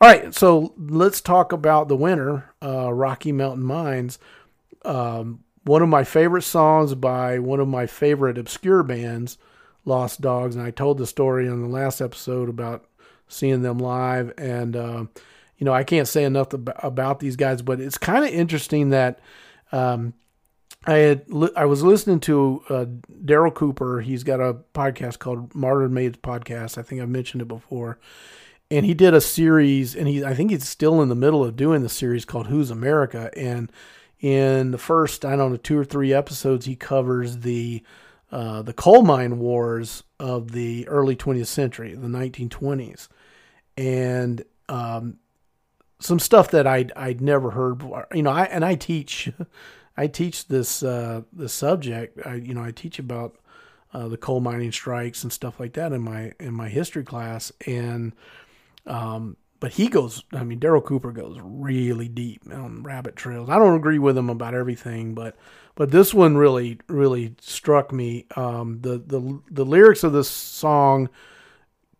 All 0.00 0.08
right, 0.08 0.34
so 0.34 0.74
let's 0.76 1.20
talk 1.20 1.52
about 1.52 1.86
the 1.86 1.96
winner, 1.96 2.52
uh, 2.60 2.92
Rocky 2.92 3.30
Mountain 3.30 3.62
Mines. 3.64 4.18
Um, 4.84 5.44
one 5.64 5.82
of 5.82 5.88
my 5.88 6.04
favorite 6.04 6.42
songs 6.42 6.94
by 6.94 7.38
one 7.38 7.60
of 7.60 7.68
my 7.68 7.86
favorite 7.86 8.38
obscure 8.38 8.82
bands, 8.82 9.38
Lost 9.84 10.20
Dogs, 10.20 10.56
and 10.56 10.64
I 10.64 10.70
told 10.70 10.98
the 10.98 11.06
story 11.06 11.48
on 11.48 11.62
the 11.62 11.68
last 11.68 12.00
episode 12.00 12.48
about 12.48 12.84
seeing 13.28 13.62
them 13.62 13.78
live, 13.78 14.32
and 14.36 14.76
uh, 14.76 15.04
you 15.58 15.64
know 15.64 15.72
I 15.72 15.84
can't 15.84 16.08
say 16.08 16.24
enough 16.24 16.48
about 16.52 17.20
these 17.20 17.36
guys, 17.36 17.62
but 17.62 17.80
it's 17.80 17.98
kind 17.98 18.24
of 18.24 18.30
interesting 18.32 18.90
that 18.90 19.20
um, 19.70 20.14
I 20.86 20.94
had 20.94 21.32
li- 21.32 21.52
I 21.56 21.64
was 21.64 21.82
listening 21.82 22.20
to 22.20 22.62
uh, 22.68 22.84
Daryl 23.24 23.54
Cooper. 23.54 24.00
He's 24.00 24.24
got 24.24 24.40
a 24.40 24.56
podcast 24.74 25.18
called 25.18 25.54
Martyr 25.54 25.88
Made 25.88 26.22
Podcast. 26.22 26.76
I 26.76 26.82
think 26.82 27.00
I've 27.00 27.08
mentioned 27.08 27.42
it 27.42 27.48
before. 27.48 27.98
And 28.70 28.86
he 28.86 28.94
did 28.94 29.12
a 29.12 29.20
series, 29.20 29.94
and 29.94 30.08
he 30.08 30.24
I 30.24 30.34
think 30.34 30.50
he's 30.50 30.66
still 30.66 31.02
in 31.02 31.08
the 31.08 31.14
middle 31.14 31.44
of 31.44 31.56
doing 31.56 31.82
the 31.82 31.88
series 31.88 32.24
called 32.24 32.46
Whose 32.46 32.70
America, 32.70 33.30
and 33.36 33.70
in 34.22 34.70
the 34.70 34.78
first 34.78 35.24
I 35.24 35.36
don't 35.36 35.50
know 35.50 35.56
two 35.58 35.76
or 35.76 35.84
three 35.84 36.14
episodes 36.14 36.64
he 36.64 36.76
covers 36.76 37.38
the 37.38 37.82
uh, 38.30 38.62
the 38.62 38.72
coal 38.72 39.02
mine 39.02 39.38
wars 39.38 40.04
of 40.18 40.52
the 40.52 40.88
early 40.88 41.14
20th 41.14 41.48
century, 41.48 41.94
the 41.94 42.08
1920s, 42.08 43.08
and 43.76 44.42
um, 44.70 45.18
some 46.00 46.18
stuff 46.18 46.50
that 46.52 46.66
I'd 46.66 46.92
I'd 46.96 47.20
never 47.20 47.50
heard. 47.50 47.78
Before. 47.78 48.06
You 48.14 48.22
know, 48.22 48.30
I 48.30 48.44
and 48.44 48.64
I 48.64 48.74
teach, 48.76 49.30
I 49.96 50.06
teach 50.06 50.48
this 50.48 50.82
uh, 50.82 51.22
this 51.32 51.52
subject. 51.52 52.24
I 52.24 52.36
you 52.36 52.54
know 52.54 52.62
I 52.62 52.70
teach 52.70 52.98
about 52.98 53.36
uh, 53.92 54.08
the 54.08 54.16
coal 54.16 54.40
mining 54.40 54.72
strikes 54.72 55.22
and 55.22 55.32
stuff 55.32 55.60
like 55.60 55.74
that 55.74 55.92
in 55.92 56.00
my 56.00 56.32
in 56.40 56.54
my 56.54 56.68
history 56.68 57.04
class, 57.04 57.52
and 57.66 58.14
um, 58.86 59.36
but 59.62 59.74
he 59.74 59.86
goes. 59.86 60.24
I 60.32 60.42
mean, 60.42 60.58
Darryl 60.58 60.84
Cooper 60.84 61.12
goes 61.12 61.38
really 61.40 62.08
deep 62.08 62.42
on 62.52 62.82
rabbit 62.82 63.14
trails. 63.14 63.48
I 63.48 63.60
don't 63.60 63.76
agree 63.76 64.00
with 64.00 64.18
him 64.18 64.28
about 64.28 64.54
everything, 64.54 65.14
but 65.14 65.36
but 65.76 65.92
this 65.92 66.12
one 66.12 66.36
really 66.36 66.80
really 66.88 67.36
struck 67.40 67.92
me. 67.92 68.26
Um, 68.34 68.80
the 68.80 68.98
the 68.98 69.40
the 69.48 69.64
lyrics 69.64 70.02
of 70.02 70.12
this 70.12 70.28
song 70.28 71.10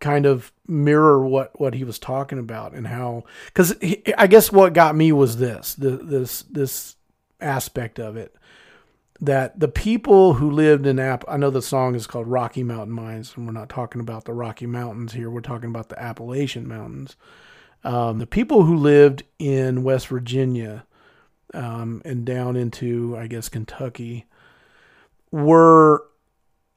kind 0.01 0.27
of 0.27 0.51
mirror 0.67 1.25
what 1.25 1.59
what 1.61 1.75
he 1.75 1.85
was 1.85 2.01
talking 2.01 2.41
about 2.41 2.73
and 2.73 2.89
how 2.89 3.23
because 3.47 3.77
I 4.19 4.27
guess 4.27 4.51
what 4.51 4.73
got 4.73 4.97
me 4.97 5.13
was 5.13 5.37
this 5.37 5.77
the, 5.77 5.91
this 5.91 6.43
this 6.51 6.97
aspect 7.41 8.01
of 8.01 8.17
it 8.17 8.35
that 9.21 9.61
the 9.61 9.69
people 9.69 10.35
who 10.35 10.51
lived 10.51 10.85
in 10.85 10.99
App 10.99 11.25
I 11.29 11.37
know 11.37 11.51
the 11.51 11.63
song 11.63 11.95
is 11.95 12.09
called 12.09 12.27
Rocky 12.27 12.65
Mountain 12.65 12.93
Mines 12.93 13.35
and 13.37 13.47
we're 13.47 13.53
not 13.53 13.69
talking 13.69 14.01
about 14.01 14.25
the 14.25 14.35
Rocky 14.35 14.67
Mountains 14.67 15.13
here 15.13 15.31
we're 15.31 15.41
talking 15.41 15.71
about 15.71 15.91
the 15.91 16.03
Appalachian 16.03 16.67
Mountains 16.67 17.15
um, 17.85 18.19
the 18.19 18.27
people 18.27 18.63
who 18.63 18.77
lived 18.77 19.25
in 19.39 19.83
West 19.83 20.09
Virginia 20.09 20.87
um, 21.55 22.03
and 22.05 22.25
down 22.25 22.57
into 22.57 23.17
I 23.17 23.27
guess 23.27 23.49
Kentucky 23.49 24.27
were 25.31 26.05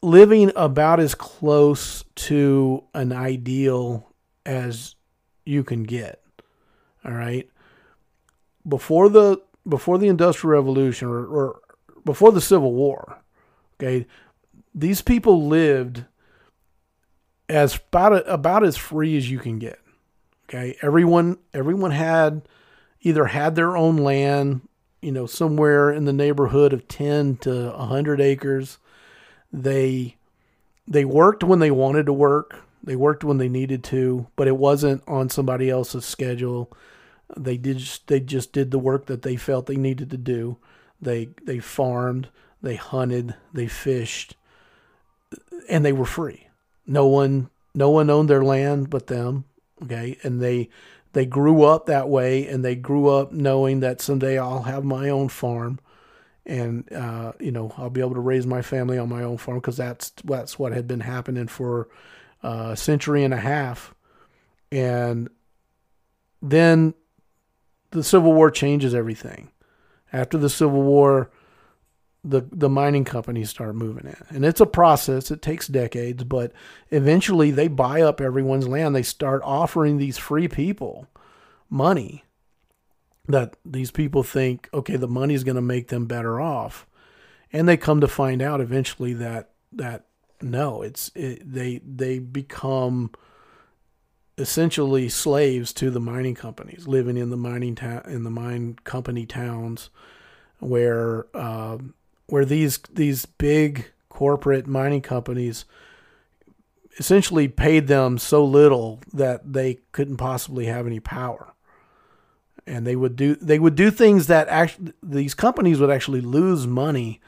living 0.02 0.52
about 0.56 1.00
as 1.00 1.16
close 1.16 2.04
to 2.16 2.84
an 2.94 3.12
ideal 3.12 4.14
as 4.46 4.96
you 5.46 5.64
can 5.64 5.84
get. 5.84 6.22
All 7.04 7.12
right. 7.12 7.50
Before 8.68 9.10
the 9.10 9.42
before 9.68 9.98
the 9.98 10.08
Industrial 10.08 10.54
Revolution 10.54 11.08
or, 11.08 11.26
or 11.26 11.60
before 12.04 12.32
the 12.32 12.42
Civil 12.42 12.74
War, 12.74 13.20
okay, 13.76 14.06
these 14.74 15.02
people 15.02 15.48
lived 15.48 16.06
as 17.48 17.76
about 17.76 18.28
about 18.28 18.64
as 18.64 18.78
free 18.78 19.18
as 19.18 19.30
you 19.30 19.40
can 19.40 19.60
get. 19.60 19.80
Okay, 20.48 20.78
everyone 20.82 21.38
everyone 21.54 21.92
had 21.92 22.44
either 23.02 23.26
had 23.26 23.56
their 23.56 23.76
own 23.76 23.98
land, 23.98 24.62
you 25.02 25.12
know, 25.12 25.26
somewhere 25.26 25.92
in 25.92 26.06
the 26.06 26.14
neighborhood 26.14 26.74
of 26.74 26.88
ten 26.88 27.38
to 27.38 27.72
hundred 27.72 28.22
acres 28.22 28.78
they 29.56 30.18
they 30.88 31.06
worked 31.06 31.44
when 31.44 31.60
they 31.60 31.72
wanted 31.72 32.06
to 32.06 32.14
work. 32.14 32.62
They 32.84 32.96
worked 32.96 33.24
when 33.24 33.38
they 33.38 33.50
needed 33.50 33.84
to, 33.86 34.28
but 34.36 34.48
it 34.48 34.58
wasn't 34.58 35.02
on 35.08 35.30
somebody 35.30 35.70
else's 35.70 36.06
schedule. 36.06 36.72
They 37.36 37.58
did 37.58 37.80
just, 37.80 38.06
they 38.08 38.20
just 38.20 38.54
did 38.54 38.70
the 38.70 38.78
work 38.78 39.08
that 39.08 39.24
they 39.24 39.36
felt 39.36 39.66
they 39.66 39.78
needed 39.78 40.12
to 40.12 40.18
do. 40.18 40.58
They 41.02 41.30
they 41.44 41.60
farmed, 41.60 42.30
they 42.62 42.76
hunted, 42.76 43.36
they 43.54 43.68
fished, 43.68 44.36
and 45.68 45.84
they 45.84 45.94
were 45.94 46.06
free. 46.06 46.48
No 46.86 47.08
one 47.08 47.50
no 47.74 47.90
one 47.90 48.10
owned 48.10 48.30
their 48.30 48.44
land 48.44 48.90
but 48.90 49.08
them. 49.08 49.46
Okay, 49.84 50.18
and 50.24 50.42
they 50.42 50.70
they 51.14 51.26
grew 51.26 51.64
up 51.64 51.86
that 51.86 52.10
way, 52.10 52.48
and 52.48 52.64
they 52.64 52.76
grew 52.76 53.10
up 53.10 53.32
knowing 53.32 53.82
that 53.82 54.02
someday 54.02 54.38
I'll 54.38 54.64
have 54.64 54.84
my 54.84 55.10
own 55.10 55.30
farm 55.30 55.80
and 56.46 56.92
uh, 56.94 57.34
you 57.40 57.52
know 57.52 57.74
I'll 57.78 57.90
be 57.90 58.02
able 58.02 58.14
to 58.14 58.20
raise 58.20 58.46
my 58.46 58.62
family 58.62 58.98
on 58.98 59.10
my 59.10 59.24
own 59.24 59.38
farm 59.38 59.58
because 59.58 59.78
that's 59.78 60.12
that's 60.24 60.60
what 60.60 60.74
had 60.74 60.88
been 60.88 61.00
happening 61.00 61.48
for 61.48 61.90
uh, 62.44 62.70
a 62.72 62.78
century 62.78 63.24
and 63.24 63.34
a 63.34 63.40
half, 63.40 63.94
and 64.72 65.30
then 66.42 66.94
the 67.92 68.04
Civil 68.04 68.34
War 68.34 68.52
changes 68.52 68.94
everything. 68.94 69.50
After 70.14 70.38
the 70.38 70.50
Civil 70.50 70.84
War, 70.84 71.32
the 72.26 72.42
the 72.52 72.70
mining 72.70 73.06
companies 73.06 73.50
start 73.50 73.76
moving 73.76 74.08
in, 74.08 74.36
and 74.36 74.46
it's 74.46 74.62
a 74.62 74.66
process. 74.66 75.30
It 75.32 75.42
takes 75.42 75.68
decades, 75.68 76.24
but 76.24 76.52
eventually 76.90 77.52
they 77.52 77.68
buy 77.68 78.02
up 78.02 78.20
everyone's 78.20 78.68
land. 78.68 78.96
They 78.96 79.04
start 79.04 79.42
offering 79.46 79.98
these 79.98 80.18
free 80.18 80.48
people 80.48 81.08
money 81.70 82.24
that 83.28 83.56
these 83.66 83.92
people 83.92 84.24
think, 84.24 84.70
okay, 84.74 84.96
the 84.96 85.08
money's 85.08 85.44
going 85.44 85.56
to 85.56 85.62
make 85.62 85.88
them 85.88 86.06
better 86.06 86.40
off, 86.42 86.88
and 87.54 87.68
they 87.68 87.78
come 87.78 88.02
to 88.02 88.08
find 88.08 88.42
out 88.42 88.62
eventually 88.62 89.14
that 89.14 89.52
that 89.72 90.06
no, 90.42 90.82
it's 90.82 91.12
it, 91.16 91.42
they 91.54 91.80
they 91.86 92.20
become 92.20 93.12
essentially 94.38 95.08
slaves 95.08 95.72
to 95.74 95.90
the 95.90 96.00
mining 96.00 96.36
companies, 96.36 96.88
living 96.88 97.18
in 97.18 97.30
the 97.30 97.38
mining 97.38 97.76
ta- 97.76 98.02
in 98.06 98.24
the 98.24 98.30
mine 98.30 98.78
company 98.84 99.26
towns, 99.26 99.90
where 100.60 101.28
uh, 101.34 101.78
where 102.28 102.46
these 102.46 102.80
these 102.92 103.26
big 103.26 103.92
corporate 104.10 104.68
mining 104.68 105.02
companies 105.02 105.66
essentially 106.98 107.48
paid 107.48 107.88
them 107.88 108.18
so 108.18 108.44
little 108.44 109.02
that 109.14 109.54
they 109.54 109.80
couldn't 109.92 110.18
possibly 110.18 110.66
have 110.66 110.88
any 110.88 111.00
power 111.00 111.54
and 112.68 112.88
they 112.88 112.96
would 112.96 113.16
do 113.16 113.36
they 113.36 113.60
would 113.60 113.76
do 113.76 113.92
things 113.92 114.28
that 114.28 114.48
actually 114.48 114.94
these 115.04 115.34
companies 115.34 115.80
would 115.80 115.90
actually 115.90 116.22
lose 116.22 116.66
money 116.66 117.22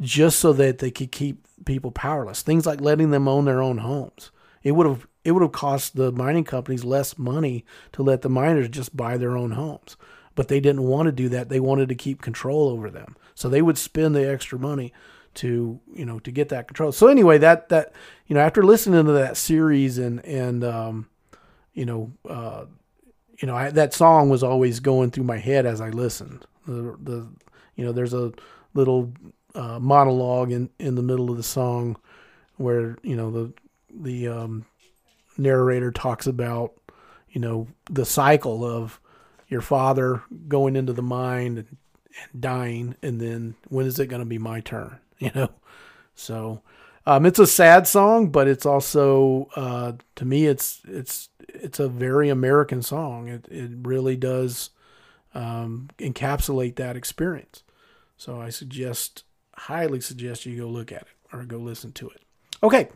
just 0.00 0.38
so 0.38 0.52
that 0.52 0.78
they 0.78 0.90
could 0.90 1.12
keep 1.12 1.46
people 1.64 1.90
powerless. 1.90 2.42
Things 2.42 2.66
like 2.66 2.80
letting 2.80 3.10
them 3.10 3.28
own 3.28 3.44
their 3.44 3.62
own 3.62 3.78
homes. 3.78 4.30
It 4.62 4.72
would 4.72 4.86
have 4.86 5.06
it 5.24 5.32
would 5.32 5.42
have 5.42 5.52
cost 5.52 5.96
the 5.96 6.10
mining 6.10 6.44
companies 6.44 6.84
less 6.84 7.18
money 7.18 7.64
to 7.92 8.02
let 8.02 8.22
the 8.22 8.30
miners 8.30 8.68
just 8.68 8.96
buy 8.96 9.16
their 9.16 9.36
own 9.36 9.52
homes. 9.52 9.96
But 10.34 10.48
they 10.48 10.60
didn't 10.60 10.84
want 10.84 11.06
to 11.06 11.12
do 11.12 11.28
that. 11.30 11.48
They 11.48 11.60
wanted 11.60 11.88
to 11.88 11.94
keep 11.94 12.22
control 12.22 12.68
over 12.68 12.90
them. 12.90 13.16
So 13.34 13.48
they 13.48 13.62
would 13.62 13.78
spend 13.78 14.14
the 14.14 14.28
extra 14.28 14.58
money 14.58 14.92
to, 15.34 15.80
you 15.92 16.04
know, 16.04 16.18
to 16.20 16.30
get 16.30 16.48
that 16.50 16.68
control. 16.68 16.92
So 16.92 17.08
anyway, 17.08 17.38
that 17.38 17.68
that 17.68 17.92
you 18.26 18.34
know, 18.34 18.40
after 18.40 18.62
listening 18.62 19.04
to 19.06 19.12
that 19.12 19.36
series 19.36 19.98
and 19.98 20.24
and 20.24 20.64
um, 20.64 21.08
you 21.74 21.84
know, 21.84 22.12
uh, 22.28 22.66
you 23.38 23.46
know, 23.46 23.56
I, 23.56 23.70
that 23.70 23.94
song 23.94 24.28
was 24.28 24.42
always 24.42 24.80
going 24.80 25.10
through 25.10 25.24
my 25.24 25.38
head 25.38 25.66
as 25.66 25.80
I 25.80 25.90
listened. 25.90 26.46
The, 26.66 26.96
the 27.02 27.28
you 27.76 27.84
know, 27.84 27.92
there's 27.92 28.12
a 28.12 28.32
little 28.74 29.12
uh, 29.54 29.78
monologue 29.78 30.52
in, 30.52 30.70
in 30.78 30.94
the 30.94 31.02
middle 31.02 31.30
of 31.30 31.36
the 31.36 31.42
song 31.42 31.96
where 32.56 32.98
you 33.02 33.16
know 33.16 33.30
the 33.30 33.52
the 33.90 34.28
um, 34.28 34.66
narrator 35.38 35.90
talks 35.90 36.26
about 36.26 36.74
you 37.30 37.40
know 37.40 37.66
the 37.90 38.04
cycle 38.04 38.64
of 38.64 39.00
your 39.50 39.60
father 39.60 40.22
going 40.48 40.76
into 40.76 40.92
the 40.92 41.02
mine 41.02 41.58
and, 41.58 41.76
and 42.32 42.40
dying, 42.40 42.96
and 43.02 43.20
then 43.20 43.56
when 43.68 43.86
is 43.86 43.98
it 43.98 44.06
going 44.06 44.20
to 44.20 44.26
be 44.26 44.38
my 44.38 44.60
turn? 44.60 44.98
You 45.20 45.30
know, 45.34 45.50
so 46.14 46.62
um, 47.04 47.26
it's 47.26 47.38
a 47.38 47.46
sad 47.46 47.86
song, 47.86 48.28
but 48.28 48.48
it's 48.48 48.64
also 48.64 49.50
uh, 49.54 49.92
to 50.16 50.24
me 50.24 50.46
it's 50.46 50.80
it's 50.88 51.28
it's 51.46 51.78
a 51.78 51.90
very 51.90 52.30
American 52.30 52.80
song. 52.80 53.28
It 53.28 53.46
it 53.50 53.70
really 53.82 54.16
does 54.16 54.70
um, 55.34 55.90
encapsulate 55.98 56.76
that 56.76 56.96
experience. 56.96 57.62
So 58.16 58.40
I 58.40 58.50
suggest, 58.50 59.24
highly 59.54 60.00
suggest 60.00 60.46
you 60.46 60.56
go 60.56 60.68
look 60.68 60.92
at 60.92 61.02
it 61.02 61.08
or 61.32 61.44
go 61.44 61.58
listen 61.58 61.92
to 61.92 62.08
it. 62.08 62.22
Okay, 62.62 62.88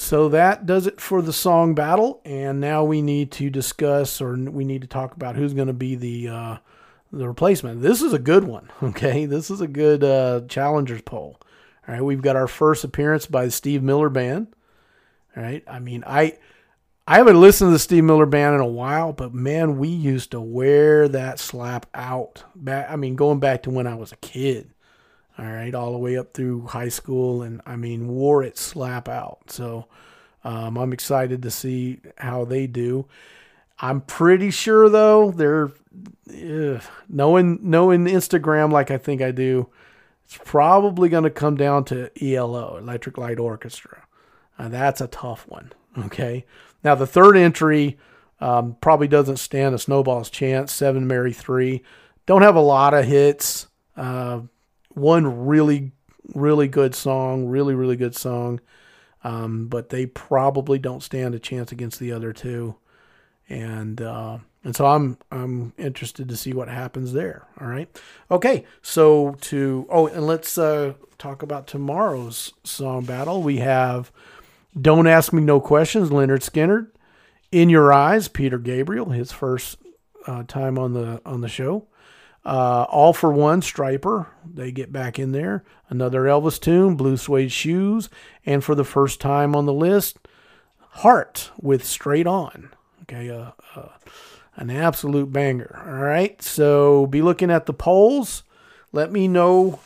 so 0.00 0.28
that 0.28 0.64
does 0.64 0.86
it 0.86 1.00
for 1.00 1.20
the 1.20 1.32
song 1.32 1.74
battle, 1.74 2.20
and 2.24 2.60
now 2.60 2.84
we 2.84 3.02
need 3.02 3.32
to 3.32 3.50
discuss 3.50 4.20
or 4.20 4.36
we 4.36 4.64
need 4.64 4.82
to 4.82 4.86
talk 4.86 5.12
about 5.16 5.34
who's 5.34 5.54
going 5.54 5.66
to 5.66 5.72
be 5.72 5.96
the 5.96 6.28
uh, 6.28 6.56
the 7.12 7.26
replacement. 7.26 7.82
This 7.82 8.00
is 8.00 8.12
a 8.12 8.18
good 8.20 8.44
one. 8.44 8.70
Okay, 8.80 9.26
this 9.26 9.50
is 9.50 9.60
a 9.60 9.66
good 9.66 10.04
uh, 10.04 10.42
challengers 10.48 11.02
poll. 11.02 11.40
All 11.88 11.94
right, 11.94 12.04
we've 12.04 12.22
got 12.22 12.36
our 12.36 12.46
first 12.46 12.84
appearance 12.84 13.26
by 13.26 13.46
the 13.46 13.50
Steve 13.50 13.82
Miller 13.82 14.08
Band. 14.08 14.54
All 15.36 15.42
right, 15.42 15.64
I 15.66 15.80
mean, 15.80 16.04
I 16.06 16.38
I 17.08 17.16
haven't 17.16 17.40
listened 17.40 17.70
to 17.70 17.72
the 17.72 17.80
Steve 17.80 18.04
Miller 18.04 18.26
Band 18.26 18.54
in 18.54 18.60
a 18.60 18.66
while, 18.66 19.12
but 19.12 19.34
man, 19.34 19.78
we 19.78 19.88
used 19.88 20.30
to 20.30 20.40
wear 20.40 21.08
that 21.08 21.40
slap 21.40 21.86
out. 21.92 22.44
Back, 22.54 22.88
I 22.88 22.94
mean, 22.94 23.16
going 23.16 23.40
back 23.40 23.64
to 23.64 23.70
when 23.70 23.88
I 23.88 23.96
was 23.96 24.12
a 24.12 24.16
kid. 24.18 24.70
All 25.38 25.44
right, 25.44 25.74
all 25.74 25.92
the 25.92 25.98
way 25.98 26.16
up 26.16 26.34
through 26.34 26.66
high 26.66 26.88
school, 26.88 27.42
and 27.42 27.60
I 27.64 27.76
mean, 27.76 28.08
wore 28.08 28.42
it 28.42 28.58
slap 28.58 29.08
out. 29.08 29.50
So 29.50 29.86
um, 30.42 30.76
I'm 30.76 30.92
excited 30.92 31.42
to 31.42 31.50
see 31.50 32.00
how 32.16 32.44
they 32.44 32.66
do. 32.66 33.06
I'm 33.78 34.00
pretty 34.00 34.50
sure 34.50 34.88
though 34.88 35.30
they're 35.30 35.70
ugh, 36.28 36.82
knowing 37.08 37.60
knowing 37.62 38.06
Instagram 38.06 38.72
like 38.72 38.90
I 38.90 38.98
think 38.98 39.22
I 39.22 39.30
do. 39.30 39.68
It's 40.24 40.38
probably 40.44 41.08
going 41.08 41.24
to 41.24 41.30
come 41.30 41.56
down 41.56 41.84
to 41.84 42.10
ELO, 42.22 42.76
Electric 42.76 43.16
Light 43.16 43.38
Orchestra. 43.38 44.04
Uh, 44.58 44.68
that's 44.68 45.00
a 45.00 45.06
tough 45.06 45.46
one. 45.48 45.72
Okay. 45.96 46.44
Now, 46.84 46.94
the 46.94 47.06
third 47.06 47.36
entry 47.36 47.96
um, 48.40 48.76
probably 48.80 49.08
doesn't 49.08 49.38
stand 49.38 49.74
a 49.74 49.78
snowball's 49.78 50.28
chance. 50.28 50.72
Seven 50.72 51.06
Mary 51.06 51.32
Three. 51.32 51.82
Don't 52.26 52.42
have 52.42 52.56
a 52.56 52.60
lot 52.60 52.92
of 52.92 53.06
hits. 53.06 53.68
Uh, 53.96 54.40
one 54.98 55.46
really, 55.46 55.92
really 56.34 56.68
good 56.68 56.94
song. 56.94 57.46
Really, 57.46 57.74
really 57.74 57.96
good 57.96 58.16
song. 58.16 58.60
Um, 59.24 59.66
but 59.66 59.88
they 59.88 60.06
probably 60.06 60.78
don't 60.78 61.02
stand 61.02 61.34
a 61.34 61.38
chance 61.38 61.72
against 61.72 61.98
the 61.98 62.12
other 62.12 62.32
two. 62.32 62.76
and 63.48 64.00
uh, 64.00 64.38
and 64.64 64.76
so 64.76 64.86
I'm 64.86 65.18
I'm 65.30 65.72
interested 65.78 66.28
to 66.28 66.36
see 66.36 66.52
what 66.52 66.68
happens 66.68 67.12
there. 67.12 67.46
All 67.60 67.66
right, 67.66 67.88
okay. 68.30 68.64
So 68.82 69.36
to 69.42 69.86
oh, 69.88 70.06
and 70.08 70.26
let's 70.26 70.58
uh, 70.58 70.94
talk 71.18 71.42
about 71.42 71.66
tomorrow's 71.66 72.52
song 72.64 73.04
battle. 73.04 73.42
We 73.42 73.58
have 73.58 74.12
"Don't 74.80 75.06
Ask 75.06 75.32
Me 75.32 75.42
No 75.42 75.60
Questions," 75.60 76.10
Lynyrd 76.10 76.40
Skynyrd. 76.42 76.88
"In 77.50 77.70
Your 77.70 77.92
Eyes," 77.92 78.28
Peter 78.28 78.58
Gabriel, 78.58 79.10
his 79.10 79.32
first 79.32 79.78
uh, 80.26 80.42
time 80.44 80.78
on 80.78 80.92
the 80.92 81.20
on 81.24 81.40
the 81.40 81.48
show. 81.48 81.86
Uh, 82.44 82.86
All 82.88 83.12
for 83.12 83.30
One, 83.32 83.60
Stryper, 83.60 84.26
they 84.44 84.72
get 84.72 84.92
back 84.92 85.18
in 85.18 85.32
there. 85.32 85.64
Another 85.90 86.22
Elvis 86.22 86.60
tune, 86.60 86.96
Blue 86.96 87.16
Suede 87.16 87.52
Shoes, 87.52 88.08
and 88.46 88.64
for 88.64 88.74
the 88.74 88.84
first 88.84 89.20
time 89.20 89.54
on 89.54 89.66
the 89.66 89.72
list, 89.72 90.18
Heart 90.78 91.50
with 91.60 91.84
Straight 91.84 92.26
On. 92.26 92.70
Okay, 93.02 93.30
uh, 93.30 93.52
uh, 93.76 93.88
an 94.56 94.70
absolute 94.70 95.32
banger. 95.32 95.82
All 95.86 96.02
right, 96.02 96.40
so 96.42 97.06
be 97.06 97.22
looking 97.22 97.50
at 97.50 97.66
the 97.66 97.74
polls. 97.74 98.44
Let 98.92 99.12
me 99.12 99.28
know 99.28 99.80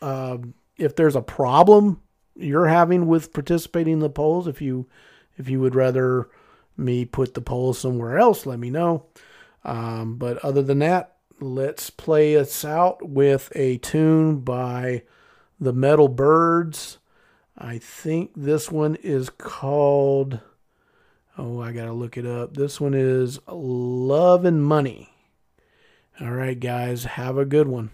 uh, 0.00 0.38
if 0.78 0.96
there's 0.96 1.16
a 1.16 1.22
problem 1.22 2.00
you're 2.36 2.66
having 2.68 3.06
with 3.06 3.32
participating 3.32 3.94
in 3.94 3.98
the 4.00 4.10
polls. 4.10 4.46
If 4.46 4.60
you 4.60 4.86
if 5.36 5.48
you 5.48 5.60
would 5.60 5.74
rather 5.74 6.28
me 6.76 7.04
put 7.04 7.34
the 7.34 7.40
polls 7.40 7.78
somewhere 7.78 8.18
else, 8.18 8.46
let 8.46 8.58
me 8.58 8.70
know. 8.70 9.06
Um, 9.64 10.16
but 10.16 10.38
other 10.44 10.62
than 10.62 10.78
that, 10.80 11.15
let's 11.40 11.90
play 11.90 12.36
us 12.36 12.64
out 12.64 13.08
with 13.08 13.50
a 13.54 13.78
tune 13.78 14.40
by 14.40 15.02
the 15.60 15.72
Metal 15.72 16.08
Birds. 16.08 16.98
I 17.56 17.78
think 17.78 18.32
this 18.36 18.70
one 18.70 18.96
is 18.96 19.30
called. 19.30 20.40
Oh, 21.38 21.60
I 21.60 21.72
gotta 21.72 21.92
look 21.92 22.16
it 22.16 22.26
up. 22.26 22.54
This 22.54 22.80
one 22.80 22.94
is 22.94 23.38
Love 23.48 24.44
and 24.44 24.64
Money. 24.64 25.10
All 26.20 26.30
right, 26.30 26.58
guys, 26.58 27.04
have 27.04 27.36
a 27.36 27.44
good 27.44 27.68
one. 27.68 27.90